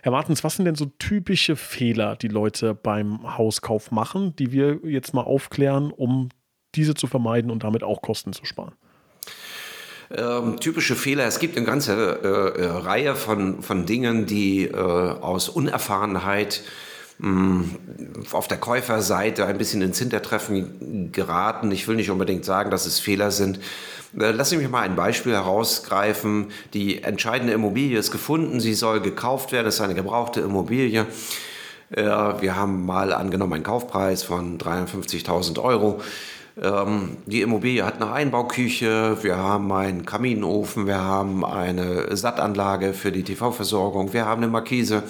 Herr 0.02 0.12
Martens, 0.12 0.44
was 0.44 0.56
sind 0.56 0.66
denn 0.66 0.76
so 0.76 0.86
typische 1.00 1.56
Fehler, 1.56 2.16
die 2.16 2.28
Leute 2.28 2.74
beim 2.74 3.38
Hauskauf 3.38 3.92
machen, 3.92 4.36
die 4.36 4.52
wir 4.52 4.80
jetzt 4.84 5.14
mal 5.14 5.24
aufklären, 5.24 5.92
um 5.92 6.30
diese 6.76 6.94
zu 6.94 7.08
vermeiden 7.08 7.52
und 7.52 7.64
damit 7.64 7.84
auch 7.84 8.02
Kosten 8.02 8.34
zu 8.34 8.46
sparen? 8.46 8.74
Ähm, 10.12 10.60
typische 10.60 10.96
Fehler. 10.96 11.26
Es 11.26 11.40
gibt 11.40 11.58
eine 11.58 11.66
ganze 11.66 11.94
äh, 11.94 12.62
äh, 12.62 12.66
Reihe 12.66 13.16
von, 13.16 13.64
von 13.64 13.86
Dingen, 13.86 14.28
die 14.28 14.66
äh, 14.66 14.76
aus 14.76 15.50
Unerfahrenheit 15.50 16.62
auf 18.32 18.48
der 18.48 18.58
Käuferseite 18.58 19.46
ein 19.46 19.58
bisschen 19.58 19.82
ins 19.82 20.00
Hintertreffen 20.00 21.12
geraten. 21.14 21.72
Ich 21.72 21.88
will 21.88 21.96
nicht 21.96 22.12
unbedingt 22.12 22.44
sagen, 22.44 22.72
dass 22.72 22.86
es 22.86 23.00
Fehler 23.00 23.32
sind. 23.32 23.60
Äh, 24.20 24.32
lass 24.32 24.52
mich 24.56 24.70
mal 24.70 24.82
ein 24.82 24.96
Beispiel 24.96 25.34
herausgreifen. 25.34 26.48
Die 26.74 27.04
entscheidende 27.04 27.54
Immobilie 27.54 27.98
ist 27.98 28.12
gefunden, 28.12 28.60
sie 28.60 28.74
soll 28.74 29.02
gekauft 29.02 29.52
werden, 29.52 29.68
es 29.68 29.76
ist 29.76 29.82
eine 29.82 29.96
gebrauchte 29.96 30.42
Immobilie. 30.42 31.06
Äh, 31.92 32.04
wir 32.04 32.56
haben 32.56 32.86
mal 32.86 33.14
angenommen 33.14 33.54
einen 33.54 33.64
Kaufpreis 33.64 34.24
von 34.24 34.58
53.000 34.58 35.62
Euro. 35.62 36.02
Ähm, 36.62 37.18
die 37.26 37.42
Immobilie 37.42 37.86
hat 37.86 38.02
eine 38.02 38.12
Einbauküche, 38.12 39.18
wir 39.22 39.38
haben 39.38 39.72
einen 39.72 40.06
Kaminofen, 40.06 40.88
wir 40.88 41.02
haben 41.02 41.44
eine 41.44 42.16
Sattanlage 42.16 42.94
für 42.94 43.12
die 43.12 43.24
TV-Versorgung, 43.24 44.14
wir 44.14 44.26
haben 44.26 44.44
eine 44.44 44.52
Markise. 44.52 45.04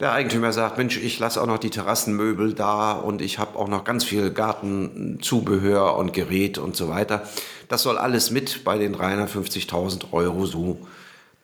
Der 0.00 0.12
Eigentümer 0.12 0.52
sagt, 0.52 0.78
Mensch, 0.78 0.96
ich 0.96 1.18
lasse 1.18 1.40
auch 1.40 1.46
noch 1.46 1.58
die 1.58 1.70
Terrassenmöbel 1.70 2.54
da 2.54 2.92
und 2.92 3.20
ich 3.22 3.38
habe 3.38 3.58
auch 3.58 3.68
noch 3.68 3.84
ganz 3.84 4.04
viel 4.04 4.30
Gartenzubehör 4.30 5.96
und 5.96 6.12
Gerät 6.12 6.58
und 6.58 6.76
so 6.76 6.88
weiter. 6.88 7.22
Das 7.68 7.82
soll 7.82 7.98
alles 7.98 8.30
mit 8.30 8.64
bei 8.64 8.78
den 8.78 8.96
350.000 8.96 10.12
Euro 10.12 10.46
so 10.46 10.78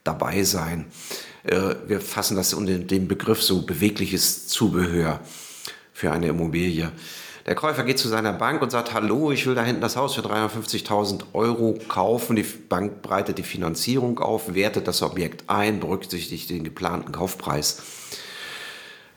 dabei 0.05 0.43
sein. 0.43 0.87
Äh, 1.45 1.75
wir 1.87 2.01
fassen 2.01 2.37
das 2.37 2.55
unter 2.55 2.79
dem 2.79 3.09
Begriff 3.09 3.43
so 3.43 3.63
bewegliches 3.63 4.49
Zubehör 4.49 5.21
für 5.93 6.11
eine 6.13 6.29
Immobilie. 6.29 6.91
Der 7.47 7.55
Käufer 7.55 7.83
geht 7.83 7.99
zu 7.99 8.09
seiner 8.09 8.35
Bank 8.35 8.61
und 8.61 8.71
sagt, 8.71 8.93
hallo, 8.93 9.33
ich 9.33 9.47
will 9.47 9.55
da 9.55 9.65
hinten 9.65 9.81
das 9.81 9.97
Haus 9.97 10.15
für 10.15 10.21
350.000 10.21 11.23
Euro 11.33 11.79
kaufen. 11.89 12.37
Die 12.37 12.43
Bank 12.43 13.01
breitet 13.01 13.39
die 13.39 13.43
Finanzierung 13.43 14.19
auf, 14.19 14.55
wertet 14.55 14.87
das 14.87 15.01
Objekt 15.01 15.45
ein, 15.47 15.81
berücksichtigt 15.81 16.51
den 16.51 16.63
geplanten 16.63 17.11
Kaufpreis. 17.11 17.83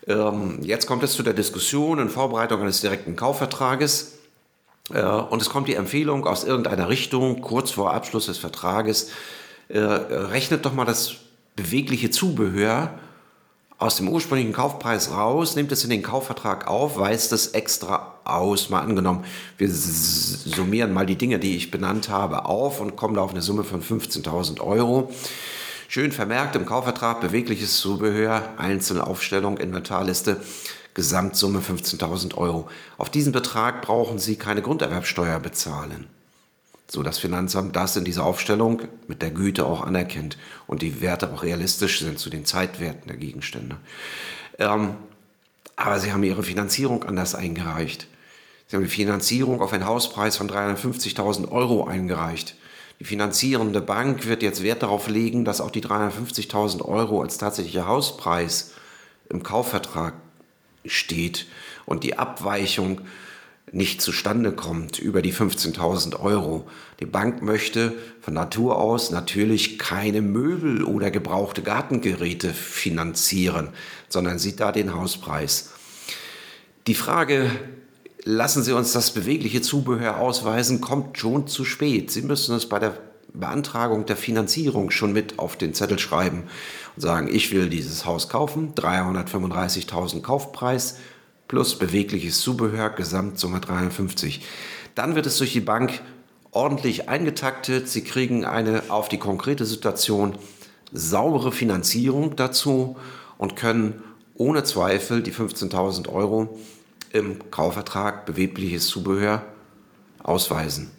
Ähm, 0.07 0.59
jetzt 0.63 0.87
kommt 0.87 1.03
es 1.03 1.13
zu 1.13 1.23
der 1.23 1.33
Diskussion 1.33 1.99
in 1.99 2.09
Vorbereitung 2.09 2.61
eines 2.61 2.81
direkten 2.81 3.15
Kaufvertrages. 3.15 4.13
Äh, 4.93 5.03
und 5.03 5.41
es 5.41 5.49
kommt 5.49 5.67
die 5.67 5.75
Empfehlung 5.75 6.25
aus 6.25 6.43
irgendeiner 6.43 6.89
Richtung, 6.89 7.41
kurz 7.41 7.71
vor 7.71 7.93
Abschluss 7.93 8.25
des 8.25 8.37
Vertrages, 8.37 9.11
äh, 9.69 9.79
rechnet 9.79 10.65
doch 10.65 10.73
mal 10.73 10.85
das 10.85 11.15
bewegliche 11.55 12.09
Zubehör 12.09 12.91
aus 13.77 13.95
dem 13.95 14.09
ursprünglichen 14.09 14.53
Kaufpreis 14.53 15.11
raus, 15.11 15.55
nimmt 15.55 15.71
es 15.71 15.83
in 15.83 15.89
den 15.89 16.03
Kaufvertrag 16.03 16.67
auf, 16.67 16.99
weist 16.99 17.31
es 17.31 17.47
extra 17.47 18.13
aus. 18.23 18.69
Mal 18.69 18.81
angenommen, 18.81 19.25
wir 19.57 19.69
summieren 19.71 20.93
mal 20.93 21.07
die 21.07 21.15
Dinge, 21.15 21.39
die 21.39 21.55
ich 21.55 21.71
benannt 21.71 22.07
habe, 22.07 22.45
auf 22.45 22.79
und 22.79 22.95
kommen 22.95 23.15
da 23.15 23.21
auf 23.21 23.31
eine 23.31 23.41
Summe 23.41 23.63
von 23.63 23.81
15.000 23.81 24.61
Euro. 24.61 25.11
Schön 25.93 26.13
vermerkt 26.13 26.55
im 26.55 26.65
Kaufvertrag, 26.65 27.19
bewegliches 27.19 27.77
Zubehör, 27.81 28.53
einzelne 28.55 29.05
Aufstellung, 29.05 29.57
Inventarliste. 29.57 30.37
Gesamtsumme 30.93 31.59
15.000 31.59 32.35
Euro. 32.35 32.69
Auf 32.97 33.09
diesen 33.09 33.33
Betrag 33.33 33.81
brauchen 33.81 34.17
Sie 34.17 34.37
keine 34.37 34.61
Grunderwerbsteuer 34.61 35.41
bezahlen. 35.41 36.07
so 36.87 37.03
das 37.03 37.19
Finanzamt 37.19 37.75
das 37.75 37.97
in 37.97 38.05
dieser 38.05 38.23
Aufstellung 38.23 38.83
mit 39.09 39.21
der 39.21 39.31
Güte 39.31 39.65
auch 39.65 39.81
anerkennt 39.81 40.37
und 40.65 40.81
die 40.81 41.01
Werte 41.01 41.29
auch 41.33 41.43
realistisch 41.43 41.99
sind 41.99 42.19
zu 42.19 42.29
den 42.29 42.45
Zeitwerten 42.45 43.09
der 43.09 43.17
Gegenstände. 43.17 43.75
Ähm, 44.59 44.95
aber 45.75 45.99
sie 45.99 46.13
haben 46.13 46.23
ihre 46.23 46.43
Finanzierung 46.43 47.03
anders 47.03 47.35
eingereicht. 47.35 48.07
Sie 48.67 48.77
haben 48.77 48.83
die 48.83 48.89
Finanzierung 48.89 49.61
auf 49.61 49.73
einen 49.73 49.85
Hauspreis 49.85 50.37
von 50.37 50.49
350.000 50.49 51.51
Euro 51.51 51.83
eingereicht. 51.83 52.55
Die 53.01 53.05
finanzierende 53.05 53.81
Bank 53.81 54.27
wird 54.27 54.43
jetzt 54.43 54.61
Wert 54.61 54.83
darauf 54.83 55.07
legen, 55.07 55.43
dass 55.43 55.59
auch 55.59 55.71
die 55.71 55.81
350.000 55.81 56.85
Euro 56.85 57.23
als 57.23 57.39
tatsächlicher 57.39 57.87
Hauspreis 57.87 58.73
im 59.27 59.41
Kaufvertrag 59.41 60.13
steht 60.85 61.47
und 61.87 62.03
die 62.03 62.19
Abweichung 62.19 63.01
nicht 63.71 64.03
zustande 64.03 64.51
kommt 64.51 64.99
über 64.99 65.23
die 65.23 65.33
15.000 65.33 66.19
Euro. 66.19 66.69
Die 66.99 67.07
Bank 67.07 67.41
möchte 67.41 67.95
von 68.21 68.35
Natur 68.35 68.77
aus 68.77 69.09
natürlich 69.09 69.79
keine 69.79 70.21
Möbel 70.21 70.83
oder 70.83 71.09
gebrauchte 71.09 71.63
Gartengeräte 71.63 72.53
finanzieren, 72.53 73.69
sondern 74.09 74.37
sieht 74.37 74.59
da 74.59 74.71
den 74.71 74.93
Hauspreis. 74.93 75.71
Die 76.85 76.93
Frage, 76.93 77.49
lassen 78.23 78.63
Sie 78.63 78.73
uns 78.73 78.91
das 78.93 79.11
bewegliche 79.11 79.61
Zubehör 79.61 80.19
ausweisen, 80.19 80.81
kommt 80.81 81.17
schon 81.17 81.47
zu 81.47 81.65
spät. 81.65 82.11
Sie 82.11 82.21
müssen 82.21 82.55
es 82.55 82.67
bei 82.67 82.79
der 82.79 82.97
Beantragung 83.33 84.05
der 84.05 84.17
Finanzierung 84.17 84.91
schon 84.91 85.13
mit 85.13 85.39
auf 85.39 85.55
den 85.55 85.73
Zettel 85.73 85.99
schreiben 85.99 86.43
und 86.95 87.01
sagen, 87.01 87.29
ich 87.31 87.51
will 87.51 87.69
dieses 87.69 88.05
Haus 88.05 88.29
kaufen, 88.29 88.73
335.000 88.75 90.21
Kaufpreis 90.21 90.97
plus 91.47 91.77
bewegliches 91.77 92.41
Zubehör, 92.41 92.89
Gesamtsumme 92.89 93.59
350. 93.59 94.41
Dann 94.95 95.15
wird 95.15 95.25
es 95.25 95.37
durch 95.37 95.53
die 95.53 95.61
Bank 95.61 96.01
ordentlich 96.51 97.09
eingetaktet. 97.09 97.87
Sie 97.87 98.03
kriegen 98.03 98.45
eine 98.45 98.83
auf 98.89 99.09
die 99.09 99.17
konkrete 99.17 99.65
Situation 99.65 100.35
saubere 100.91 101.51
Finanzierung 101.51 102.35
dazu 102.35 102.97
und 103.37 103.55
können 103.55 104.03
ohne 104.35 104.63
Zweifel 104.63 105.23
die 105.23 105.33
15.000 105.33 106.09
Euro 106.09 106.59
im 107.13 107.51
Kaufvertrag 107.51 108.25
bewegliches 108.25 108.87
Zubehör 108.87 109.45
ausweisen. 110.23 110.91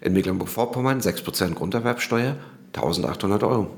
In 0.00 0.12
Mecklenburg-Vorpommern 0.14 1.00
6% 1.00 1.54
Grunderwerbsteuer, 1.54 2.36
1800 2.74 3.42
Euro. 3.42 3.70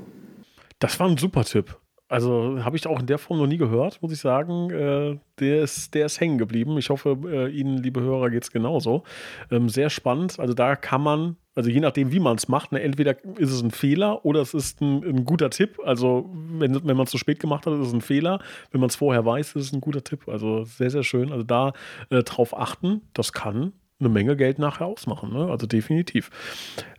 Das 0.79 0.99
war 0.99 1.07
ein 1.07 1.17
super 1.17 1.43
Tipp. 1.43 1.77
Also 2.13 2.63
habe 2.63 2.77
ich 2.77 2.85
auch 2.85 2.99
in 2.99 3.07
der 3.07 3.17
Form 3.17 3.39
noch 3.39 3.47
nie 3.47 3.57
gehört, 3.57 3.99
muss 4.03 4.11
ich 4.11 4.19
sagen. 4.19 4.69
Äh, 4.69 5.17
der, 5.39 5.63
ist, 5.63 5.95
der 5.95 6.05
ist 6.05 6.19
hängen 6.19 6.37
geblieben. 6.37 6.77
Ich 6.77 6.91
hoffe, 6.91 7.17
äh, 7.25 7.49
Ihnen, 7.49 7.77
liebe 7.79 8.01
Hörer, 8.01 8.29
geht 8.29 8.43
es 8.43 8.51
genauso. 8.51 9.01
Ähm, 9.49 9.67
sehr 9.67 9.89
spannend. 9.89 10.39
Also 10.39 10.53
da 10.53 10.75
kann 10.75 11.01
man, 11.01 11.37
also 11.55 11.71
je 11.71 11.79
nachdem, 11.79 12.11
wie 12.11 12.19
man 12.19 12.35
es 12.35 12.47
macht, 12.47 12.71
ne, 12.71 12.83
entweder 12.83 13.15
ist 13.39 13.51
es 13.51 13.63
ein 13.63 13.71
Fehler 13.71 14.23
oder 14.25 14.41
es 14.41 14.53
ist 14.53 14.79
ein, 14.79 15.03
ein 15.03 15.25
guter 15.25 15.49
Tipp. 15.49 15.79
Also 15.83 16.29
wenn, 16.31 16.75
wenn 16.85 16.95
man 16.95 17.05
es 17.05 17.09
zu 17.09 17.17
spät 17.17 17.39
gemacht 17.39 17.65
hat, 17.65 17.73
ist 17.73 17.87
es 17.87 17.93
ein 17.93 18.01
Fehler. 18.01 18.37
Wenn 18.69 18.79
man 18.79 18.91
es 18.91 18.95
vorher 18.95 19.25
weiß, 19.25 19.55
ist 19.55 19.65
es 19.65 19.73
ein 19.73 19.81
guter 19.81 20.03
Tipp. 20.03 20.27
Also 20.27 20.65
sehr, 20.65 20.91
sehr 20.91 21.03
schön. 21.03 21.31
Also 21.31 21.43
da 21.43 21.73
äh, 22.11 22.21
drauf 22.21 22.55
achten, 22.55 23.01
das 23.13 23.33
kann 23.33 23.73
eine 23.99 24.09
Menge 24.09 24.35
Geld 24.35 24.59
nachher 24.59 24.85
ausmachen. 24.87 25.31
Ne? 25.33 25.49
Also 25.49 25.67
definitiv. 25.67 26.29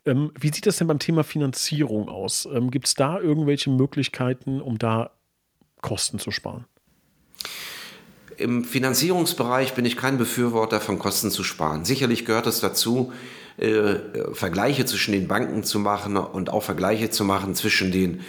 Ähm, 0.05 0.33
wie 0.39 0.53
sieht 0.53 0.67
das 0.67 0.77
denn 0.79 0.87
beim 0.87 0.99
Thema 0.99 1.25
Finanzierung 1.25 2.09
aus? 2.09 2.49
Ähm, 2.53 2.71
Gibt 2.71 2.87
es 2.87 2.95
da 2.95 3.19
irgendwelche 3.21 3.71
Möglichkeiten, 3.71 4.61
um 4.61 4.79
da 4.79 5.11
Kosten 5.81 6.19
zu 6.19 6.31
sparen? 6.31 6.65
Im 8.37 8.65
Finanzierungsbereich 8.65 9.75
bin 9.75 9.85
ich 9.85 9.97
kein 9.97 10.19
Befürworter 10.19 10.81
von 10.81 10.99
Kosten 10.99 11.31
zu 11.31 11.45
sparen. 11.45 11.85
Sicherlich 11.85 12.25
gehört 12.25 12.47
es 12.47 12.61
dazu, 12.61 13.13
äh, 13.59 13.97
Vergleiche 14.33 14.85
zwischen 14.85 15.13
den 15.13 15.29
Banken 15.29 15.63
zu 15.63 15.79
machen 15.79 16.17
und 16.17 16.51
auch 16.51 16.63
Vergleiche 16.63 17.11
zu 17.11 17.25
machen 17.25 17.55
zwischen 17.55 17.93
den 17.93 18.23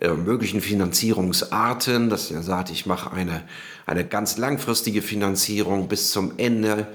äh, 0.00 0.08
möglichen 0.08 0.60
Finanzierungsarten, 0.60 2.10
dass 2.10 2.30
er 2.30 2.42
sagt, 2.42 2.70
ich 2.70 2.86
mache 2.86 3.12
eine, 3.12 3.44
eine 3.86 4.04
ganz 4.04 4.38
langfristige 4.38 5.02
Finanzierung 5.02 5.86
bis 5.86 6.10
zum 6.10 6.38
Ende 6.38 6.88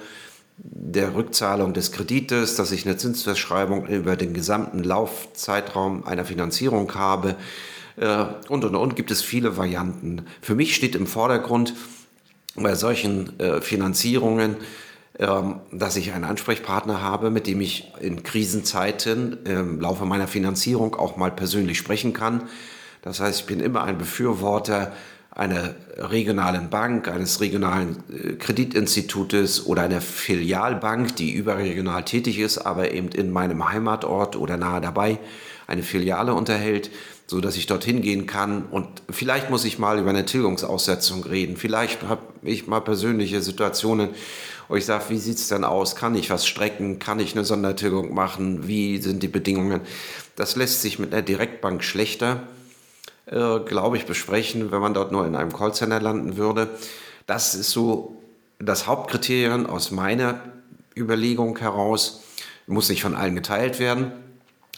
der 0.58 1.14
Rückzahlung 1.16 1.74
des 1.74 1.92
Kredites, 1.92 2.56
dass 2.56 2.72
ich 2.72 2.86
eine 2.86 2.98
Zinsverschreibung 2.98 3.86
über 3.88 4.16
den 4.16 4.34
gesamten 4.34 4.84
Laufzeitraum 4.84 6.06
einer 6.06 6.26
Finanzierung 6.26 6.94
habe. 6.96 7.36
Äh, 7.98 8.26
und, 8.50 8.66
und, 8.66 8.76
und 8.76 8.96
gibt 8.96 9.12
es 9.12 9.22
viele 9.22 9.58
Varianten. 9.58 10.26
Für 10.42 10.56
mich 10.56 10.76
steht 10.76 10.96
im 10.96 11.08
Vordergrund 11.08 11.74
bei 12.56 12.74
solchen 12.74 13.40
äh, 13.40 13.62
Finanzierungen, 13.62 14.58
ähm, 15.20 15.62
dass 15.72 15.96
ich 15.96 16.14
einen 16.14 16.24
Ansprechpartner 16.24 17.02
habe, 17.02 17.30
mit 17.30 17.48
dem 17.48 17.62
ich 17.62 17.92
in 18.00 18.24
Krisenzeiten 18.24 19.44
im 19.46 19.80
Laufe 19.80 20.06
meiner 20.06 20.28
Finanzierung 20.28 20.96
auch 20.96 21.18
mal 21.18 21.32
persönlich 21.32 21.78
sprechen 21.78 22.14
kann. 22.14 22.44
Das 23.04 23.20
heißt, 23.20 23.42
ich 23.42 23.46
bin 23.46 23.60
immer 23.60 23.84
ein 23.84 23.98
Befürworter 23.98 24.92
einer 25.38 25.76
regionalen 25.98 26.72
Bank, 26.72 27.08
eines 27.08 27.40
regionalen 27.42 28.04
äh, 28.10 28.34
Kreditinstitutes 28.34 29.68
oder 29.68 29.84
einer 29.84 30.02
Filialbank, 30.02 31.16
die 31.16 31.32
überregional 31.32 32.04
tätig 32.06 32.40
ist, 32.40 32.58
aber 32.58 32.92
eben 32.92 33.10
in 33.10 33.32
meinem 33.32 33.70
Heimatort 33.70 34.36
oder 34.36 34.58
nahe 34.58 34.82
dabei 34.82 35.20
eine 35.68 35.84
Filiale 35.84 36.34
unterhält, 36.34 36.90
so 37.28 37.40
dass 37.40 37.56
ich 37.56 37.68
dorthin 37.68 38.02
gehen 38.02 38.26
kann 38.26 38.64
und 38.72 38.88
vielleicht 39.12 39.52
muss 39.52 39.64
ich 39.64 39.78
mal 39.78 40.00
über 40.00 40.10
eine 40.10 40.26
Tilgungsaussetzung 40.26 41.24
reden. 41.24 41.56
Vielleicht 41.56 42.04
habe 42.04 42.24
ich 42.42 42.66
mal 42.66 42.80
persönliche 42.80 43.42
Situationen, 43.44 44.10
wo 44.70 44.76
ich 44.76 44.86
sage, 44.86 45.04
wie 45.10 45.18
sieht 45.18 45.38
es 45.38 45.50
denn 45.50 45.64
aus? 45.64 45.96
Kann 45.96 46.16
ich 46.16 46.32
was 46.32 46.48
strecken? 46.48 46.98
Kann 46.98 47.20
ich 47.20 47.36
eine 47.36 47.46
Sondertilgung 47.46 48.14
machen? 48.14 48.68
Wie 48.68 48.98
sind 48.98 49.22
die 49.22 49.28
Bedingungen? 49.28 49.82
Das 50.36 50.56
lässt 50.56 50.82
sich 50.82 50.98
mit 50.98 51.14
einer 51.14 51.22
Direktbank 51.22 51.84
schlechter 51.84 52.48
äh, 53.28 53.60
glaube 53.60 53.98
ich, 53.98 54.06
besprechen, 54.06 54.72
wenn 54.72 54.82
man 54.82 54.94
dort 54.94 55.12
nur 55.12 55.26
in 55.26 55.36
einem 55.36 55.54
Callcenter 55.54 56.00
landen 56.00 56.38
würde. 56.38 56.70
Das 57.26 57.56
ist 57.56 57.72
so 57.72 58.18
das 58.60 58.88
Hauptkriterium 58.88 59.66
aus 59.66 59.92
meiner 59.92 60.40
Überlegung 60.96 61.58
heraus. 61.60 62.24
Muss 62.68 62.90
nicht 62.90 63.02
von 63.02 63.16
allen 63.16 63.36
geteilt 63.36 63.80
werden, 63.80 64.12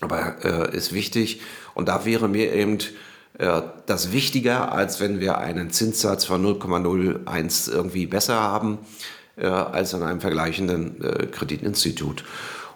aber 0.01 0.43
äh, 0.43 0.75
ist 0.75 0.93
wichtig. 0.93 1.41
Und 1.73 1.87
da 1.87 2.05
wäre 2.05 2.27
mir 2.27 2.53
eben 2.53 2.79
äh, 3.37 3.61
das 3.85 4.11
wichtiger, 4.11 4.71
als 4.71 4.99
wenn 4.99 5.19
wir 5.19 5.37
einen 5.37 5.71
Zinssatz 5.71 6.25
von 6.25 6.45
0,01 6.45 7.71
irgendwie 7.71 8.05
besser 8.05 8.39
haben 8.39 8.79
äh, 9.37 9.47
als 9.47 9.93
an 9.93 10.03
einem 10.03 10.21
vergleichenden 10.21 11.03
äh, 11.03 11.25
Kreditinstitut. 11.27 12.23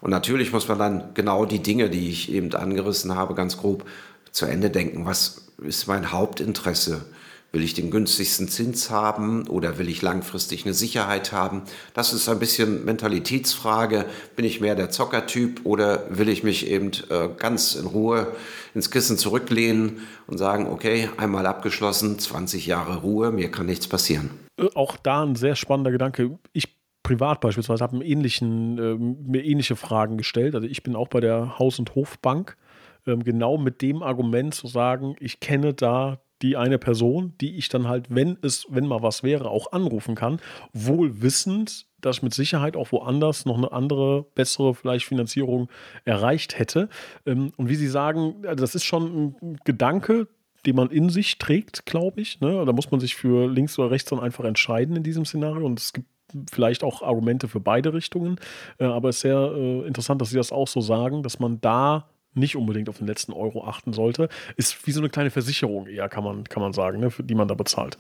Und 0.02 0.12
natürlich 0.12 0.52
muss 0.52 0.68
man 0.68 0.80
dann 0.80 1.04
genau 1.14 1.46
die 1.46 1.64
Dinge, 1.64 1.90
die 1.90 2.10
ich 2.10 2.32
eben 2.32 2.54
angerissen 2.54 3.16
habe, 3.16 3.36
ganz 3.36 3.58
grob 3.58 3.86
zu 4.34 4.46
Ende 4.46 4.70
denken. 4.70 5.06
Was 5.06 5.44
ist 5.64 5.88
mein 5.88 6.12
Hauptinteresse. 6.12 7.06
Will 7.52 7.64
ich 7.64 7.76
den 7.76 7.92
günstigsten 7.92 8.48
Zins 8.48 8.90
haben 8.90 9.48
oder 9.48 9.78
will 9.78 9.88
ich 9.88 10.02
langfristig 10.02 10.66
eine 10.66 10.74
Sicherheit 10.74 11.32
haben? 11.32 11.62
Das 11.94 12.12
ist 12.12 12.28
ein 12.28 12.40
bisschen 12.40 12.84
Mentalitätsfrage. 12.84 14.06
Bin 14.36 14.44
ich 14.44 14.60
mehr 14.60 14.74
der 14.74 14.90
Zockertyp 14.90 15.62
oder 15.64 16.04
will 16.10 16.30
ich 16.30 16.44
mich 16.44 16.68
eben 16.68 16.90
äh, 17.12 17.30
ganz 17.38 17.76
in 17.76 17.86
Ruhe 17.86 18.36
ins 18.74 18.90
Kissen 18.90 19.20
zurücklehnen 19.20 20.00
und 20.26 20.40
sagen, 20.40 20.68
okay, 20.68 21.12
einmal 21.18 21.46
abgeschlossen, 21.46 22.18
20 22.18 22.66
Jahre 22.66 23.02
Ruhe, 23.02 23.32
mir 23.32 23.52
kann 23.52 23.68
nichts 23.68 23.88
passieren. 23.88 24.32
Äh, 24.60 24.70
auch 24.74 24.98
da 24.98 25.22
ein 25.22 25.36
sehr 25.36 25.56
spannender 25.56 25.92
Gedanke. 25.92 26.40
Ich 26.54 26.76
privat 27.04 27.40
beispielsweise 27.40 27.84
habe 27.84 28.04
äh, 28.04 28.96
mir 28.96 29.46
ähnliche 29.46 29.76
Fragen 29.76 30.18
gestellt. 30.18 30.56
Also 30.56 30.68
ich 30.68 30.82
bin 30.82 30.96
auch 30.96 31.10
bei 31.10 31.20
der 31.20 31.60
Haus- 31.60 31.78
und 31.78 31.94
Hofbank 31.94 32.58
genau 33.06 33.58
mit 33.58 33.82
dem 33.82 34.04
Argument 34.04 34.54
zu 34.54 34.68
sagen, 34.68 35.16
ich 35.20 35.40
kenne 35.40 35.74
da 35.74 36.20
die 36.42 36.58
eine 36.58 36.78
Person, 36.78 37.34
die 37.40 37.56
ich 37.56 37.70
dann 37.70 37.88
halt, 37.88 38.14
wenn 38.14 38.38
es, 38.42 38.66
wenn 38.70 38.86
mal 38.86 39.02
was 39.02 39.24
wäre, 39.24 39.50
auch 39.50 39.72
anrufen 39.72 40.14
kann, 40.14 40.40
wohl 40.74 41.22
wissend, 41.22 41.86
dass 42.02 42.18
ich 42.18 42.24
mit 42.24 42.34
Sicherheit 42.34 42.76
auch 42.76 42.92
woanders 42.92 43.46
noch 43.46 43.58
eine 43.58 43.72
andere, 43.72 44.26
bessere 44.36 44.76
vielleicht 44.76 45.06
Finanzierung 45.06 45.70
erreicht 46.04 46.60
hätte. 46.60 46.90
Ähm, 47.26 47.54
und 47.56 47.70
wie 47.70 47.76
Sie 47.76 47.88
sagen, 47.88 48.44
also 48.46 48.62
das 48.62 48.76
ist 48.76 48.84
schon 48.84 49.36
ein 49.42 49.58
Gedanke, 49.64 50.28
den 50.66 50.76
man 50.76 50.90
in 50.90 51.10
sich 51.10 51.38
trägt, 51.38 51.86
glaube 51.86 52.22
ich. 52.22 52.42
Ne? 52.42 52.64
Da 52.66 52.74
muss 52.74 52.92
man 52.92 53.00
sich 53.00 53.16
für 53.16 53.50
links 53.50 53.80
oder 53.80 53.92
rechts 53.92 54.10
dann 54.10 54.20
einfach 54.20 54.44
entscheiden 54.44 54.96
in 54.98 55.04
diesem 55.04 55.26
Szenario. 55.26 55.66
Und 55.66 55.80
es 55.80 55.94
gibt 55.94 56.08
vielleicht 56.52 56.84
auch 56.84 57.02
Argumente 57.02 57.48
für 57.48 57.60
beide 57.60 57.94
Richtungen. 57.94 58.38
Äh, 58.80 58.86
aber 58.86 59.10
es 59.10 59.18
ist 59.18 59.22
sehr 59.22 59.54
äh, 59.56 59.88
interessant, 59.88 60.22
dass 60.22 60.30
Sie 60.30 60.38
das 60.38 60.52
auch 60.52 60.68
so 60.68 60.82
sagen, 60.82 61.24
dass 61.24 61.40
man 61.40 61.62
da 61.62 62.10
nicht 62.36 62.56
unbedingt 62.56 62.90
auf 62.90 62.98
den 62.98 63.08
letzten 63.08 63.34
Euro 63.34 63.66
achten 63.66 63.94
sollte. 63.94 64.30
Ist 64.56 64.86
wie 64.88 64.92
so 64.92 65.00
eine 65.00 65.10
kleine 65.10 65.32
Versicherung 65.32 65.88
eher, 65.88 66.10
kann 66.10 66.24
man, 66.24 66.44
kann 66.46 66.62
man 66.62 66.74
sagen, 66.74 67.00
ne, 67.00 67.12
für 67.12 67.24
die 67.24 67.36
man 67.36 67.48
da 67.48 67.54
bezahlt. 67.54 67.98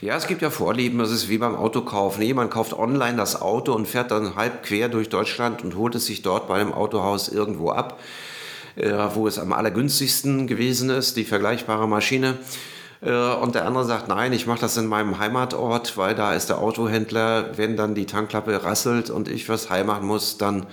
Ja, 0.00 0.16
es 0.16 0.26
gibt 0.26 0.42
ja 0.42 0.50
Vorlieben, 0.50 1.00
es 1.00 1.10
ist 1.10 1.28
wie 1.28 1.38
beim 1.38 1.54
Autokauf. 1.54 2.20
Jemand 2.20 2.50
kauft 2.50 2.72
online 2.72 3.16
das 3.16 3.40
Auto 3.40 3.72
und 3.72 3.86
fährt 3.86 4.10
dann 4.10 4.36
halb 4.36 4.62
quer 4.62 4.88
durch 4.88 5.08
Deutschland 5.08 5.62
und 5.64 5.76
holt 5.76 5.94
es 5.94 6.06
sich 6.06 6.22
dort 6.22 6.48
bei 6.48 6.60
einem 6.60 6.72
Autohaus 6.72 7.28
irgendwo 7.28 7.70
ab, 7.70 8.00
äh, 8.76 8.92
wo 9.14 9.26
es 9.26 9.38
am 9.38 9.52
allergünstigsten 9.52 10.46
gewesen 10.46 10.90
ist, 10.90 11.16
die 11.16 11.24
vergleichbare 11.24 11.88
Maschine. 11.88 12.36
Äh, 13.00 13.12
und 13.12 13.54
der 13.54 13.66
andere 13.66 13.84
sagt, 13.84 14.08
nein, 14.08 14.32
ich 14.32 14.46
mache 14.46 14.60
das 14.60 14.76
in 14.76 14.86
meinem 14.86 15.18
Heimatort, 15.18 15.96
weil 15.96 16.14
da 16.14 16.34
ist 16.34 16.48
der 16.48 16.58
Autohändler. 16.58 17.56
Wenn 17.56 17.76
dann 17.76 17.94
die 17.94 18.06
Tankklappe 18.06 18.64
rasselt 18.64 19.10
und 19.10 19.28
ich 19.28 19.48
was 19.48 19.70
heim 19.70 19.86
machen 19.86 20.06
muss, 20.06 20.38
dann 20.38 20.66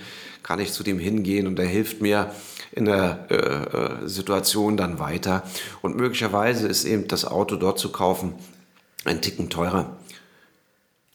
kann 0.44 0.60
ich 0.60 0.72
zu 0.72 0.84
dem 0.84 1.00
hingehen 1.00 1.48
und 1.48 1.58
er 1.58 1.66
hilft 1.66 2.00
mir 2.00 2.32
in 2.70 2.84
der 2.84 3.26
äh, 3.30 3.34
äh, 3.34 4.08
Situation 4.08 4.76
dann 4.76 5.00
weiter. 5.00 5.42
Und 5.82 5.96
möglicherweise 5.96 6.68
ist 6.68 6.84
eben 6.84 7.08
das 7.08 7.24
Auto 7.24 7.56
dort 7.56 7.80
zu 7.80 7.90
kaufen 7.90 8.34
ein 9.04 9.20
Ticken 9.20 9.50
teurer. 9.50 9.96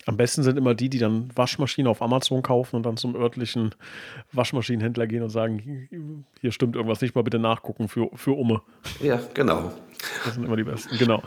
Am 0.06 0.18
besten 0.18 0.42
sind 0.42 0.58
immer 0.58 0.74
die, 0.74 0.90
die 0.90 0.98
dann 0.98 1.30
Waschmaschinen 1.36 1.90
auf 1.90 2.02
Amazon 2.02 2.42
kaufen 2.42 2.78
und 2.78 2.84
dann 2.84 2.98
zum 2.98 3.16
örtlichen 3.16 3.76
Waschmaschinenhändler 4.32 5.06
gehen 5.06 5.22
und 5.22 5.30
sagen, 5.30 5.88
hier 6.42 6.52
stimmt 6.52 6.76
irgendwas 6.76 7.02
nicht, 7.02 7.14
mal 7.14 7.24
bitte 7.24 7.38
nachgucken 7.38 7.88
für, 7.88 8.10
für 8.16 8.32
Umme. 8.32 8.62
Ja, 9.02 9.22
genau. 9.34 9.72
Das 10.26 10.34
sind 10.36 10.46
immer 10.46 10.56
die 10.56 10.64
besten, 10.64 10.98
genau. 10.98 11.22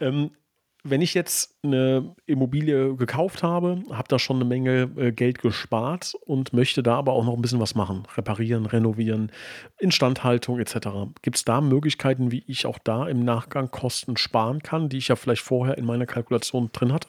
Ähm, 0.00 0.32
wenn 0.82 1.02
ich 1.02 1.14
jetzt 1.14 1.54
eine 1.62 2.14
Immobilie 2.26 2.94
gekauft 2.96 3.42
habe, 3.42 3.82
habe 3.90 4.08
da 4.08 4.18
schon 4.18 4.36
eine 4.36 4.44
Menge 4.44 4.90
äh, 4.96 5.12
Geld 5.12 5.40
gespart 5.40 6.14
und 6.24 6.52
möchte 6.52 6.82
da 6.82 6.96
aber 6.96 7.12
auch 7.12 7.24
noch 7.24 7.34
ein 7.34 7.42
bisschen 7.42 7.60
was 7.60 7.74
machen. 7.74 8.04
Reparieren, 8.16 8.66
renovieren, 8.66 9.30
Instandhaltung 9.78 10.58
etc. 10.58 10.88
Gibt 11.22 11.36
es 11.36 11.44
da 11.44 11.60
Möglichkeiten, 11.60 12.30
wie 12.32 12.44
ich 12.46 12.66
auch 12.66 12.78
da 12.78 13.06
im 13.06 13.24
Nachgang 13.24 13.70
Kosten 13.70 14.16
sparen 14.16 14.62
kann, 14.62 14.88
die 14.88 14.98
ich 14.98 15.08
ja 15.08 15.16
vielleicht 15.16 15.42
vorher 15.42 15.76
in 15.76 15.84
meiner 15.84 16.06
Kalkulation 16.06 16.70
drin 16.72 16.92
hatte? 16.92 17.08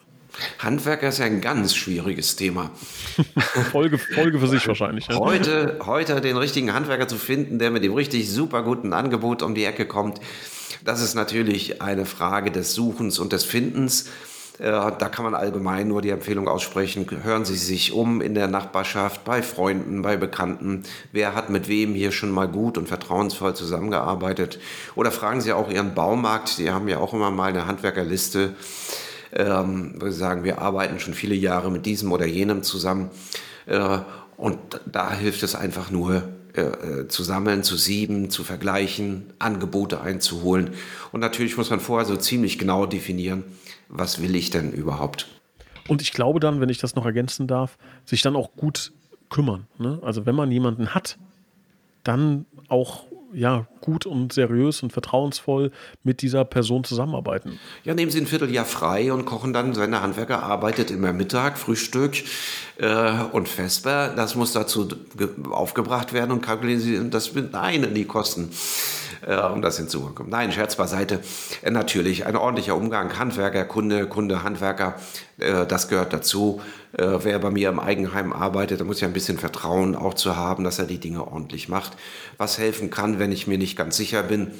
Handwerker 0.60 1.10
ist 1.10 1.20
ja 1.20 1.26
ein 1.26 1.42
ganz 1.42 1.76
schwieriges 1.76 2.36
Thema. 2.36 2.72
Folge, 3.72 3.98
Folge 3.98 4.40
für 4.40 4.48
sich 4.48 4.66
wahrscheinlich. 4.68 5.08
Ja. 5.08 5.18
Heute, 5.18 5.80
heute 5.86 6.22
den 6.22 6.38
richtigen 6.38 6.74
Handwerker 6.74 7.08
zu 7.08 7.18
finden, 7.18 7.60
der 7.60 7.72
mit 7.72 7.84
dem 7.84 7.94
richtig 7.94 8.30
super 8.30 8.64
guten 8.64 8.94
Angebot 8.94 9.44
um 9.44 9.56
die 9.56 9.66
Ecke 9.66 9.86
kommt, 9.86 10.22
das 10.84 11.02
ist 11.02 11.16
natürlich 11.16 11.82
eine 11.82 12.06
Frage 12.06 12.52
des 12.52 12.74
Suchens 12.74 13.20
und 13.20 13.34
des 13.34 13.44
Findens. 13.44 14.06
Äh, 14.58 14.70
da 14.70 15.10
kann 15.10 15.26
man 15.26 15.34
allgemein 15.34 15.88
nur 15.88 16.02
die 16.02 16.10
Empfehlung 16.10 16.48
aussprechen, 16.48 17.08
hören 17.24 17.46
Sie 17.46 17.56
sich 17.56 17.94
um 17.94 18.22
in 18.22 18.36
der 18.36 18.48
Nachbarschaft, 18.48 19.24
bei 19.24 19.42
Freunden, 19.42 20.04
bei 20.04 20.18
Bekannten, 20.18 20.84
wer 21.12 21.34
hat 21.34 21.50
mit 21.50 21.68
wem 21.68 21.96
hier 21.96 22.12
schon 22.12 22.30
mal 22.30 22.48
gut 22.48 22.78
und 22.78 22.88
vertrauensvoll 22.88 23.56
zusammengearbeitet. 23.56 24.60
Oder 24.96 25.12
fragen 25.12 25.42
Sie 25.42 25.54
auch 25.54 25.70
Ihren 25.72 25.96
Baumarkt, 25.96 26.60
die 26.60 26.70
haben 26.70 26.88
ja 26.88 27.00
auch 27.00 27.14
immer 27.14 27.32
mal 27.32 27.50
eine 27.50 27.66
Handwerkerliste, 27.66 28.54
ähm, 29.34 29.96
wo 30.00 30.06
Sie 30.06 30.12
sagen, 30.12 30.44
wir 30.44 30.62
arbeiten 30.62 31.00
schon 31.00 31.16
viele 31.16 31.36
Jahre 31.36 31.72
mit 31.72 31.86
diesem 31.88 32.12
oder 32.12 32.28
jenem 32.28 32.62
zusammen. 32.62 33.10
Äh, 33.66 34.00
und 34.38 34.60
da 34.86 35.12
hilft 35.14 35.44
es 35.44 35.56
einfach 35.56 35.90
nur, 35.90 36.24
äh, 36.56 36.62
äh, 36.62 37.08
zu 37.08 37.24
sammeln, 37.24 37.64
zu 37.64 37.78
sieben, 37.78 38.30
zu 38.30 38.44
vergleichen, 38.44 39.34
Angebote 39.40 40.02
einzuholen. 40.02 40.72
Und 41.12 41.20
natürlich 41.20 41.58
muss 41.58 41.70
man 41.70 41.80
vorher 41.80 42.06
so 42.06 42.16
ziemlich 42.18 42.58
genau 42.60 42.86
definieren, 42.86 43.44
was 43.90 44.22
will 44.22 44.36
ich 44.36 44.50
denn 44.50 44.72
überhaupt. 44.72 45.28
Und 45.88 46.02
ich 46.02 46.14
glaube 46.14 46.40
dann, 46.40 46.62
wenn 46.62 46.70
ich 46.70 46.78
das 46.78 46.96
noch 46.96 47.06
ergänzen 47.06 47.48
darf, 47.48 47.78
sich 48.06 48.22
dann 48.22 48.36
auch 48.36 48.56
gut 48.56 48.92
kümmern. 49.30 49.68
Ne? 49.78 50.00
Also 50.02 50.26
wenn 50.26 50.36
man 50.36 50.52
jemanden 50.52 50.94
hat, 50.94 51.18
dann 52.04 52.46
auch 52.68 53.06
ja, 53.34 53.68
gut 53.82 54.06
und 54.06 54.34
seriös 54.34 54.84
und 54.84 54.94
vertrauensvoll 54.94 55.72
mit 56.04 56.22
dieser 56.22 56.46
Person 56.46 56.84
zusammenarbeiten. 56.84 57.60
Ja, 57.84 57.94
nehmen 57.94 58.12
Sie 58.12 58.20
ein 58.20 58.28
Vierteljahr 58.28 58.66
frei 58.66 59.12
und 59.12 59.26
kochen 59.26 59.54
dann, 59.54 59.74
der 59.74 60.02
Handwerker 60.02 60.44
arbeitet, 60.44 60.92
immer 60.92 61.14
Mittag, 61.14 61.58
Frühstück 61.58 62.14
äh, 62.78 63.12
und 63.32 63.48
Vesper. 63.48 64.14
Das 64.16 64.36
muss 64.36 64.54
dazu 64.54 64.88
aufgebracht 65.50 66.14
werden 66.14 66.32
und 66.32 66.42
kalkulieren 66.42 66.82
Sie 66.82 67.10
das 67.10 67.34
mit 67.34 67.56
ein 67.56 67.84
in 67.84 67.94
die 67.94 68.06
Kosten 68.06 68.52
äh, 69.26 69.36
um 69.36 69.62
das 69.62 69.78
hinzukommen. 69.78 70.32
Nein, 70.32 70.52
Scherz 70.52 70.76
beiseite. 70.76 71.20
Äh, 71.62 71.72
natürlich, 71.72 72.26
ein 72.26 72.36
ordentlicher 72.36 72.76
Umgang, 72.76 73.18
Handwerker, 73.18 73.66
Kunde, 73.66 74.08
Kunde, 74.08 74.44
Handwerker, 74.44 74.96
das 75.68 75.88
gehört 75.88 76.14
dazu. 76.14 76.62
Äh, 76.94 77.20
wer 77.24 77.40
bei 77.40 77.50
mir 77.50 77.70
im 77.70 77.80
Eigenheim 77.80 78.34
arbeitet, 78.34 78.82
da 78.82 78.84
muss 78.84 79.02
ja 79.02 79.08
ein 79.08 79.14
bisschen 79.14 79.38
Vertrauen 79.38 79.96
auch 79.96 80.14
zu 80.14 80.36
haben, 80.36 80.64
dass 80.64 80.80
er 80.80 80.86
die 80.86 81.00
Dinge 81.00 81.26
ordentlich 81.26 81.70
macht. 81.70 81.94
Was 82.38 82.58
helfen 82.58 82.90
kann, 82.90 83.20
wenn 83.20 83.32
ich 83.32 83.48
mir 83.48 83.58
nicht 83.58 83.78
ganz 83.78 83.98
sicher 83.98 84.24
bin, 84.24 84.52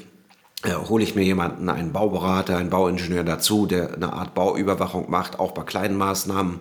äh, 0.64 0.74
hole 0.74 1.04
ich 1.04 1.16
mir 1.16 1.24
jemanden, 1.24 1.70
einen 1.70 1.92
Bauberater, 1.92 2.58
einen 2.58 2.70
Bauingenieur 2.70 3.24
dazu, 3.24 3.66
der 3.66 3.96
eine 3.96 4.14
Art 4.14 4.36
Bauüberwachung 4.36 5.10
macht, 5.10 5.40
auch 5.40 5.52
bei 5.52 5.64
kleinen 5.64 5.98
Maßnahmen, 5.98 6.60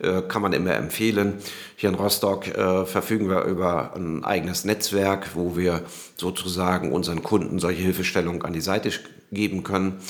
äh, 0.00 0.22
kann 0.22 0.42
man 0.42 0.52
immer 0.52 0.74
empfehlen. 0.74 1.34
Hier 1.76 1.88
in 1.88 1.94
Rostock 1.94 2.48
äh, 2.48 2.84
verfügen 2.84 3.30
wir 3.30 3.44
über 3.44 3.94
ein 3.94 4.24
eigenes 4.24 4.64
Netzwerk, 4.64 5.30
wo 5.34 5.56
wir 5.56 5.82
sozusagen 6.16 6.92
unseren 6.92 7.22
Kunden 7.22 7.58
solche 7.58 7.82
Hilfestellungen 7.82 8.42
an 8.42 8.52
die 8.52 8.60
Seite 8.60 8.90
geben 9.30 9.62
können. 9.62 10.00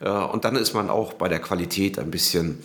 Äh, 0.00 0.08
und 0.08 0.44
dann 0.44 0.56
ist 0.56 0.74
man 0.74 0.90
auch 0.90 1.14
bei 1.14 1.28
der 1.28 1.40
Qualität 1.40 1.98
ein 1.98 2.10
bisschen, 2.10 2.62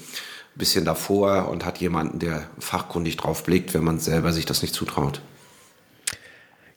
bisschen 0.55 0.85
davor 0.85 1.49
und 1.49 1.65
hat 1.65 1.79
jemanden, 1.79 2.19
der 2.19 2.47
fachkundig 2.59 3.17
drauf 3.17 3.43
blickt, 3.43 3.73
wenn 3.73 3.83
man 3.83 3.99
selber 3.99 4.31
sich 4.33 4.45
das 4.45 4.61
nicht 4.61 4.73
zutraut. 4.73 5.21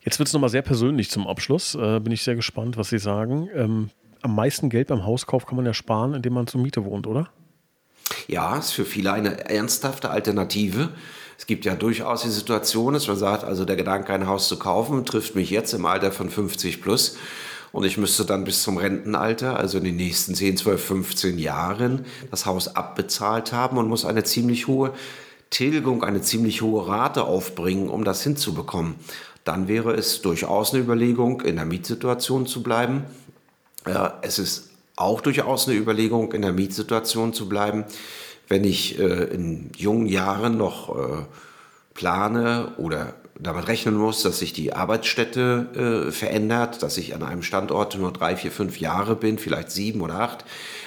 Jetzt 0.01 0.19
wird 0.19 0.29
es 0.29 0.33
nochmal 0.33 0.51
sehr 0.51 0.63
persönlich 0.63 1.11
zum 1.11 1.27
Abschluss. 1.27 1.75
Äh, 1.75 2.01
bin 2.01 2.13
ich 2.13 2.23
sehr 2.23 2.37
gespannt, 2.37 2.77
was 2.77 2.91
Sie 2.91 2.99
sagen. 2.99 3.49
Ähm, 3.55 3.91
am 4.21 4.35
meisten 4.35 4.69
Geld 4.69 4.89
beim 4.89 5.05
Hauskauf 5.05 5.47
kann 5.47 5.57
man 5.57 5.67
ja 5.67 5.75
sparen, 5.75 6.15
indem 6.15 6.35
man 6.35 6.47
zur 6.47 6.61
Miete 6.61 6.85
wohnt, 6.85 7.07
oder? 7.07 7.29
Ja, 8.29 8.57
ist 8.59 8.73
für 8.73 8.85
viele 8.85 9.13
eine 9.13 9.49
ernsthafte 9.49 10.11
Alternative. 10.11 10.91
Es 11.39 11.47
gibt 11.47 11.65
ja 11.65 11.75
durchaus 11.75 12.23
die 12.23 12.31
Situation, 12.31 12.95
dass 12.95 13.09
man 13.09 13.17
sagt, 13.17 13.45
also 13.45 13.65
der 13.65 13.77
Gedanke, 13.77 14.13
ein 14.13 14.27
Haus 14.27 14.49
zu 14.49 14.59
kaufen, 14.59 15.05
trifft 15.05 15.35
mich 15.35 15.51
jetzt 15.51 15.73
im 15.73 15.85
Alter 15.87 16.13
von 16.13 16.31
50 16.31 16.81
plus. 16.81 17.17
Und 17.75 17.85
ich 17.85 17.99
müsste 17.99 18.25
dann 18.25 18.45
bis 18.45 18.63
zum 18.63 18.79
Rentenalter, 18.79 19.59
also 19.59 19.77
in 19.77 19.85
den 19.85 19.97
nächsten 19.97 20.35
10, 20.35 20.57
12, 20.57 20.83
15 20.83 21.39
Jahren, 21.39 22.07
das 22.31 22.47
Haus 22.47 22.75
abbezahlt 22.75 23.53
haben 23.53 23.77
und 23.77 23.89
muss 23.89 24.07
eine 24.07 24.25
ziemlich 24.25 24.67
hohe 24.67 24.95
Tilgung, 25.51 26.03
eine 26.03 26.23
ziemlich 26.23 26.63
hohe 26.63 26.89
Rate 26.89 27.25
aufbringen, 27.25 27.91
um 27.91 28.05
das 28.05 28.23
hinzubekommen 28.23 28.95
dann 29.45 29.69
wäre 29.69 29.95
es 29.95 30.23
durchaus 30.23 30.73
eine 30.73 30.83
Überlegung, 30.83 31.43
in 31.43 31.57
der 31.57 31.67
Mietsituation 31.67 32.47
zu 32.47 32.63
bleiben. 32.63 33.05
Es 34.23 34.39
ist 34.39 34.71
auch 34.97 35.21
durchaus 35.21 35.69
eine 35.69 35.77
Überlegung, 35.77 36.33
in 36.33 36.43
der 36.43 36.53
Mietsituation 36.53 37.35
zu 37.35 37.49
bleiben, 37.49 37.85
wenn 38.49 38.65
ich 38.65 38.99
äh, 38.99 39.25
in 39.25 39.71
jungen 39.77 40.07
Jahren 40.07 40.57
noch 40.57 40.97
äh, 40.97 41.23
plane 41.95 42.73
oder 42.79 43.15
damit 43.39 43.67
rechnen 43.67 43.97
muss, 43.97 44.23
dass 44.23 44.39
sich 44.39 44.53
die 44.53 44.73
Arbeitsstätte 44.73 46.07
äh, 46.09 46.13
verändert, 46.13 46.83
dass 46.83 46.97
ich 46.97 47.15
an 47.15 47.23
einem 47.23 47.43
Standort 47.43 47.97
nur 47.99 48.13
drei, 48.13 48.37
vier, 48.37 48.53
fünf 48.53 48.79
Jahre 48.79 49.17
bin, 49.17 49.39
vielleicht 49.39 49.71
sieben 49.71 50.01
oder 50.03 50.21
acht, 50.21 50.45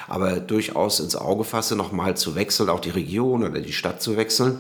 aber 0.07 0.39
durchaus 0.39 0.99
ins 0.99 1.15
Auge 1.15 1.43
fasse, 1.43 1.75
nochmal 1.75 2.15
zu 2.15 2.35
wechseln, 2.35 2.69
auch 2.69 2.79
die 2.79 2.89
Region 2.89 3.43
oder 3.43 3.59
die 3.59 3.73
Stadt 3.73 4.01
zu 4.01 4.15
wechseln. 4.15 4.59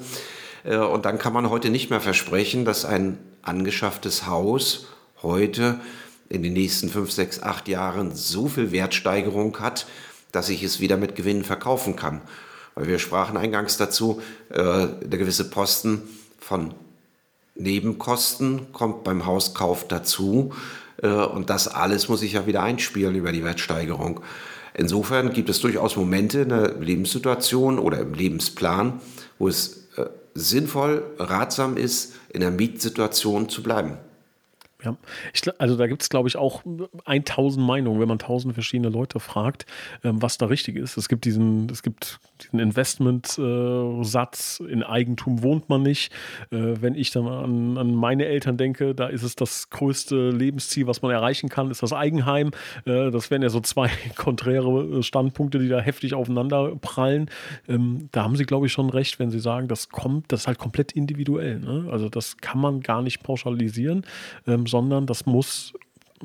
Äh, 0.65 0.77
und 0.77 1.05
dann 1.05 1.17
kann 1.17 1.33
man 1.33 1.49
heute 1.49 1.69
nicht 1.69 1.89
mehr 1.89 2.01
versprechen, 2.01 2.65
dass 2.65 2.83
ein 2.83 3.17
angeschafftes 3.41 4.27
Haus 4.27 4.87
heute 5.23 5.79
in 6.29 6.43
den 6.43 6.53
nächsten 6.53 6.89
fünf, 6.89 7.11
sechs, 7.11 7.41
acht 7.41 7.69
Jahren 7.69 8.13
so 8.13 8.47
viel 8.47 8.73
Wertsteigerung 8.73 9.59
hat, 9.59 9.87
dass 10.33 10.49
ich 10.49 10.61
es 10.61 10.81
wieder 10.81 10.97
mit 10.97 11.15
Gewinn 11.15 11.45
verkaufen 11.45 11.95
kann. 11.95 12.21
Weil 12.75 12.87
wir 12.87 12.99
sprachen 12.99 13.37
eingangs 13.37 13.77
dazu, 13.77 14.21
äh, 14.49 14.87
der 15.01 15.19
gewisse 15.19 15.49
Posten 15.49 16.01
von 16.37 16.73
Nebenkosten 17.59 18.71
kommt 18.73 19.03
beim 19.03 19.25
Hauskauf 19.25 19.87
dazu. 19.87 20.53
Äh, 21.01 21.07
und 21.07 21.49
das 21.49 21.67
alles 21.67 22.09
muss 22.09 22.21
ich 22.21 22.33
ja 22.33 22.47
wieder 22.47 22.63
einspielen 22.63 23.15
über 23.15 23.31
die 23.31 23.43
Wertsteigerung. 23.43 24.21
Insofern 24.73 25.33
gibt 25.33 25.49
es 25.49 25.59
durchaus 25.59 25.95
Momente 25.95 26.41
in 26.41 26.49
der 26.49 26.75
Lebenssituation 26.75 27.79
oder 27.79 27.99
im 27.99 28.13
Lebensplan, 28.13 29.01
wo 29.39 29.47
es 29.47 29.87
äh, 29.97 30.05
sinnvoll, 30.35 31.03
ratsam 31.17 31.77
ist, 31.77 32.13
in 32.29 32.41
der 32.41 32.51
Mietsituation 32.51 33.49
zu 33.49 33.63
bleiben. 33.63 33.97
Ja, 34.87 34.95
ich, 35.33 35.41
also 35.59 35.75
da 35.75 35.87
gibt 35.87 36.01
es, 36.01 36.09
glaube 36.09 36.29
ich, 36.29 36.37
auch 36.37 36.63
1000 37.05 37.65
Meinungen, 37.65 37.99
wenn 37.99 38.07
man 38.07 38.19
1000 38.19 38.53
verschiedene 38.53 38.89
Leute 38.89 39.19
fragt, 39.19 39.65
ähm, 40.03 40.21
was 40.21 40.37
da 40.37 40.45
richtig 40.45 40.77
ist. 40.77 40.95
Es 40.95 41.09
gibt 41.09 41.25
diesen, 41.25 41.69
es 41.69 41.83
gibt 41.83 42.19
diesen 42.41 42.59
Investmentsatz, 42.59 44.63
äh, 44.63 44.71
in 44.71 44.83
Eigentum 44.83 45.43
wohnt 45.43 45.67
man 45.67 45.83
nicht. 45.83 46.13
Äh, 46.51 46.75
wenn 46.79 46.95
ich 46.95 47.11
dann 47.11 47.27
an, 47.27 47.77
an, 47.77 47.93
meine 47.93 48.27
Eltern 48.27 48.55
denke, 48.55 48.95
da 48.95 49.07
ist 49.07 49.23
es 49.23 49.35
das 49.35 49.69
größte 49.69 50.29
Lebensziel, 50.29 50.87
was 50.87 51.01
man 51.01 51.11
erreichen 51.11 51.49
kann, 51.49 51.69
ist 51.69 51.83
das 51.83 51.91
Eigenheim. 51.91 52.51
Äh, 52.85 53.11
das 53.11 53.29
wären 53.29 53.41
ja 53.41 53.49
so 53.49 53.59
zwei 53.59 53.89
konträre 54.15 55.03
Standpunkte, 55.03 55.59
die 55.59 55.67
da 55.67 55.81
heftig 55.81 56.13
aufeinander 56.13 56.77
prallen. 56.79 57.29
Ähm, 57.67 58.07
da 58.13 58.23
haben 58.23 58.37
Sie, 58.37 58.45
glaube 58.45 58.67
ich, 58.67 58.71
schon 58.71 58.89
recht, 58.89 59.19
wenn 59.19 59.31
Sie 59.31 59.39
sagen, 59.39 59.67
das 59.67 59.89
kommt, 59.89 60.31
das 60.31 60.41
ist 60.41 60.47
halt 60.47 60.59
komplett 60.59 60.93
individuell. 60.93 61.59
Ne? 61.59 61.89
Also 61.91 62.07
das 62.07 62.37
kann 62.37 62.61
man 62.61 62.79
gar 62.79 63.01
nicht 63.01 63.21
pauschalisieren. 63.21 64.05
Ähm, 64.47 64.65
sondern 64.65 64.76
das 64.81 65.25
muss 65.25 65.73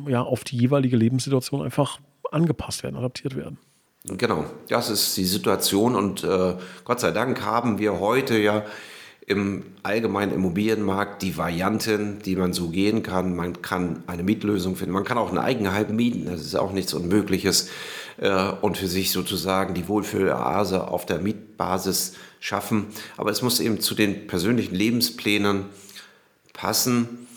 ja 0.06 0.22
auf 0.22 0.44
die 0.44 0.56
jeweilige 0.56 0.96
Lebenssituation 0.96 1.62
einfach 1.62 2.00
angepasst 2.30 2.82
werden, 2.82 2.96
adaptiert 2.96 3.36
werden. 3.36 3.58
Genau, 4.04 4.46
das 4.68 4.90
ist 4.90 5.16
die 5.16 5.24
Situation 5.24 5.94
und 5.94 6.24
äh, 6.24 6.54
Gott 6.84 7.00
sei 7.00 7.12
Dank 7.12 7.42
haben 7.42 7.78
wir 7.78 8.00
heute 8.00 8.36
ja 8.36 8.64
im 9.26 9.62
allgemeinen 9.84 10.32
Immobilienmarkt 10.32 11.22
die 11.22 11.36
Varianten, 11.36 12.18
die 12.24 12.34
man 12.34 12.52
so 12.52 12.68
gehen 12.68 13.04
kann. 13.04 13.36
Man 13.36 13.62
kann 13.62 14.02
eine 14.08 14.24
Mietlösung 14.24 14.74
finden, 14.74 14.92
man 14.92 15.04
kann 15.04 15.18
auch 15.18 15.30
ein 15.30 15.38
Eigenheim 15.38 15.94
mieten, 15.94 16.26
das 16.26 16.40
ist 16.40 16.56
auch 16.56 16.72
nichts 16.72 16.92
Unmögliches 16.94 17.70
äh, 18.16 18.50
und 18.60 18.76
für 18.76 18.88
sich 18.88 19.12
sozusagen 19.12 19.74
die 19.74 19.86
Wohlfühloase 19.86 20.88
auf 20.88 21.06
der 21.06 21.20
Mietbasis 21.20 22.14
schaffen. 22.40 22.86
Aber 23.16 23.30
es 23.30 23.42
muss 23.42 23.60
eben 23.60 23.80
zu 23.80 23.94
den 23.94 24.26
persönlichen 24.26 24.74
Lebensplänen 24.74 25.66
passen. 26.52 27.28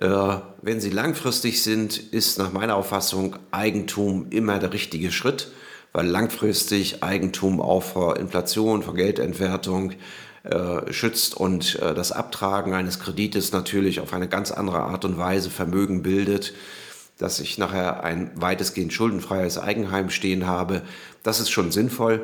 Äh, 0.00 0.36
wenn 0.62 0.80
sie 0.80 0.90
langfristig 0.90 1.62
sind, 1.62 1.98
ist 1.98 2.38
nach 2.38 2.52
meiner 2.52 2.76
Auffassung 2.76 3.36
Eigentum 3.50 4.26
immer 4.30 4.58
der 4.58 4.72
richtige 4.72 5.12
Schritt, 5.12 5.52
weil 5.92 6.06
langfristig 6.06 7.02
Eigentum 7.02 7.60
auch 7.60 7.82
vor 7.82 8.16
Inflation, 8.16 8.82
vor 8.82 8.94
Geldentwertung 8.94 9.92
äh, 10.42 10.90
schützt 10.90 11.34
und 11.34 11.78
äh, 11.80 11.92
das 11.92 12.12
Abtragen 12.12 12.72
eines 12.72 12.98
Kredites 12.98 13.52
natürlich 13.52 14.00
auf 14.00 14.14
eine 14.14 14.26
ganz 14.26 14.50
andere 14.50 14.80
Art 14.80 15.04
und 15.04 15.18
Weise 15.18 15.50
Vermögen 15.50 16.02
bildet, 16.02 16.54
dass 17.18 17.38
ich 17.38 17.58
nachher 17.58 18.02
ein 18.02 18.30
weitestgehend 18.34 18.94
schuldenfreies 18.94 19.58
Eigenheim 19.58 20.08
stehen 20.08 20.46
habe. 20.46 20.80
Das 21.22 21.40
ist 21.40 21.50
schon 21.50 21.70
sinnvoll. 21.72 22.22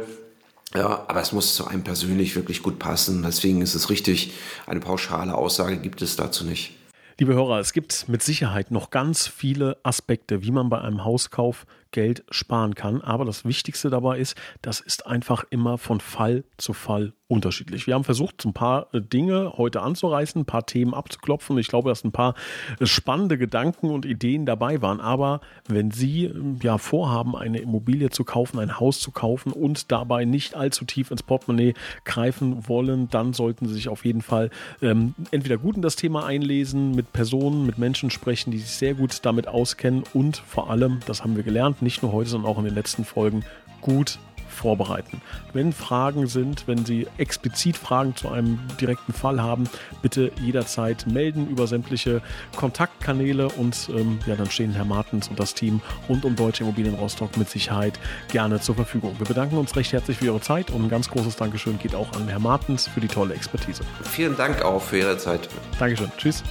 Ja, 0.74 1.04
aber 1.08 1.20
es 1.20 1.32
muss 1.32 1.54
zu 1.54 1.66
einem 1.66 1.84
persönlich 1.84 2.34
wirklich 2.36 2.62
gut 2.62 2.78
passen. 2.78 3.22
Deswegen 3.22 3.60
ist 3.60 3.74
es 3.74 3.90
richtig, 3.90 4.32
eine 4.66 4.80
pauschale 4.80 5.34
Aussage 5.34 5.76
gibt 5.76 6.00
es 6.00 6.16
dazu 6.16 6.44
nicht. 6.44 6.72
Liebe 7.18 7.32
Hörer, 7.32 7.60
es 7.60 7.72
gibt 7.72 8.10
mit 8.10 8.22
Sicherheit 8.22 8.70
noch 8.70 8.90
ganz 8.90 9.26
viele 9.26 9.78
Aspekte, 9.82 10.42
wie 10.42 10.50
man 10.50 10.68
bei 10.68 10.82
einem 10.82 11.02
Hauskauf 11.02 11.64
Geld 11.90 12.22
sparen 12.28 12.74
kann. 12.74 13.00
Aber 13.00 13.24
das 13.24 13.46
Wichtigste 13.46 13.88
dabei 13.88 14.18
ist, 14.18 14.36
das 14.60 14.80
ist 14.80 15.06
einfach 15.06 15.44
immer 15.48 15.78
von 15.78 16.00
Fall 16.00 16.44
zu 16.58 16.74
Fall 16.74 17.14
unterschiedlich. 17.28 17.86
Wir 17.86 17.94
haben 17.94 18.04
versucht, 18.04 18.44
ein 18.44 18.52
paar 18.52 18.86
äh, 18.92 19.00
Dinge 19.00 19.54
heute 19.56 19.82
anzureißen, 19.82 20.42
ein 20.42 20.44
paar 20.44 20.64
Themen 20.64 20.94
abzuklopfen. 20.94 21.58
Ich 21.58 21.66
glaube, 21.66 21.88
dass 21.88 22.04
ein 22.04 22.12
paar 22.12 22.34
äh, 22.78 22.86
spannende 22.86 23.36
Gedanken 23.36 23.90
und 23.90 24.06
Ideen 24.06 24.46
dabei 24.46 24.80
waren. 24.80 25.00
Aber 25.00 25.40
wenn 25.66 25.90
Sie 25.90 26.26
ähm, 26.26 26.58
ja 26.62 26.78
vorhaben, 26.78 27.34
eine 27.34 27.58
Immobilie 27.58 28.10
zu 28.10 28.22
kaufen, 28.22 28.60
ein 28.60 28.78
Haus 28.78 29.00
zu 29.00 29.10
kaufen 29.10 29.50
und 29.50 29.90
dabei 29.90 30.24
nicht 30.24 30.54
allzu 30.54 30.84
tief 30.84 31.10
ins 31.10 31.24
Portemonnaie 31.24 31.74
greifen 32.04 32.68
wollen, 32.68 33.08
dann 33.10 33.32
sollten 33.32 33.66
Sie 33.66 33.74
sich 33.74 33.88
auf 33.88 34.04
jeden 34.04 34.22
Fall 34.22 34.50
ähm, 34.80 35.14
entweder 35.32 35.58
gut 35.58 35.74
in 35.74 35.82
das 35.82 35.96
Thema 35.96 36.26
einlesen, 36.26 36.94
mit 36.94 37.12
Personen, 37.12 37.66
mit 37.66 37.78
Menschen 37.78 38.10
sprechen, 38.10 38.52
die 38.52 38.58
sich 38.58 38.70
sehr 38.70 38.94
gut 38.94 39.24
damit 39.24 39.48
auskennen 39.48 40.04
und 40.14 40.36
vor 40.36 40.70
allem, 40.70 41.00
das 41.06 41.24
haben 41.24 41.34
wir 41.34 41.42
gelernt, 41.42 41.82
nicht 41.82 42.02
nur 42.02 42.12
heute, 42.12 42.30
sondern 42.30 42.50
auch 42.50 42.58
in 42.58 42.64
den 42.64 42.74
letzten 42.74 43.04
Folgen 43.04 43.44
gut 43.80 44.18
vorbereiten. 44.56 45.20
Wenn 45.52 45.72
Fragen 45.72 46.26
sind, 46.26 46.66
wenn 46.66 46.84
Sie 46.84 47.06
explizit 47.18 47.76
Fragen 47.76 48.16
zu 48.16 48.28
einem 48.28 48.58
direkten 48.80 49.12
Fall 49.12 49.40
haben, 49.40 49.68
bitte 50.02 50.32
jederzeit 50.42 51.06
melden 51.06 51.48
über 51.48 51.66
sämtliche 51.66 52.22
Kontaktkanäle 52.56 53.48
und 53.48 53.88
ähm, 53.94 54.18
ja, 54.26 54.34
dann 54.34 54.50
stehen 54.50 54.72
Herr 54.72 54.84
Martens 54.84 55.28
und 55.28 55.38
das 55.38 55.54
Team 55.54 55.80
rund 56.08 56.24
um 56.24 56.34
Deutsche 56.34 56.64
Immobilien 56.64 56.94
Rostock 56.94 57.36
mit 57.36 57.48
Sicherheit 57.48 57.98
gerne 58.32 58.60
zur 58.60 58.74
Verfügung. 58.74 59.14
Wir 59.18 59.26
bedanken 59.26 59.58
uns 59.58 59.76
recht 59.76 59.92
herzlich 59.92 60.18
für 60.18 60.26
Ihre 60.26 60.40
Zeit 60.40 60.70
und 60.70 60.84
ein 60.84 60.88
ganz 60.88 61.08
großes 61.08 61.36
Dankeschön 61.36 61.78
geht 61.78 61.94
auch 61.94 62.12
an 62.12 62.26
Herrn 62.28 62.42
Martens 62.42 62.88
für 62.88 63.00
die 63.00 63.08
tolle 63.08 63.34
Expertise. 63.34 63.82
Vielen 64.02 64.36
Dank 64.36 64.62
auch 64.62 64.82
für 64.82 64.98
Ihre 64.98 65.18
Zeit. 65.18 65.48
Dankeschön. 65.78 66.10
Tschüss. 66.16 66.42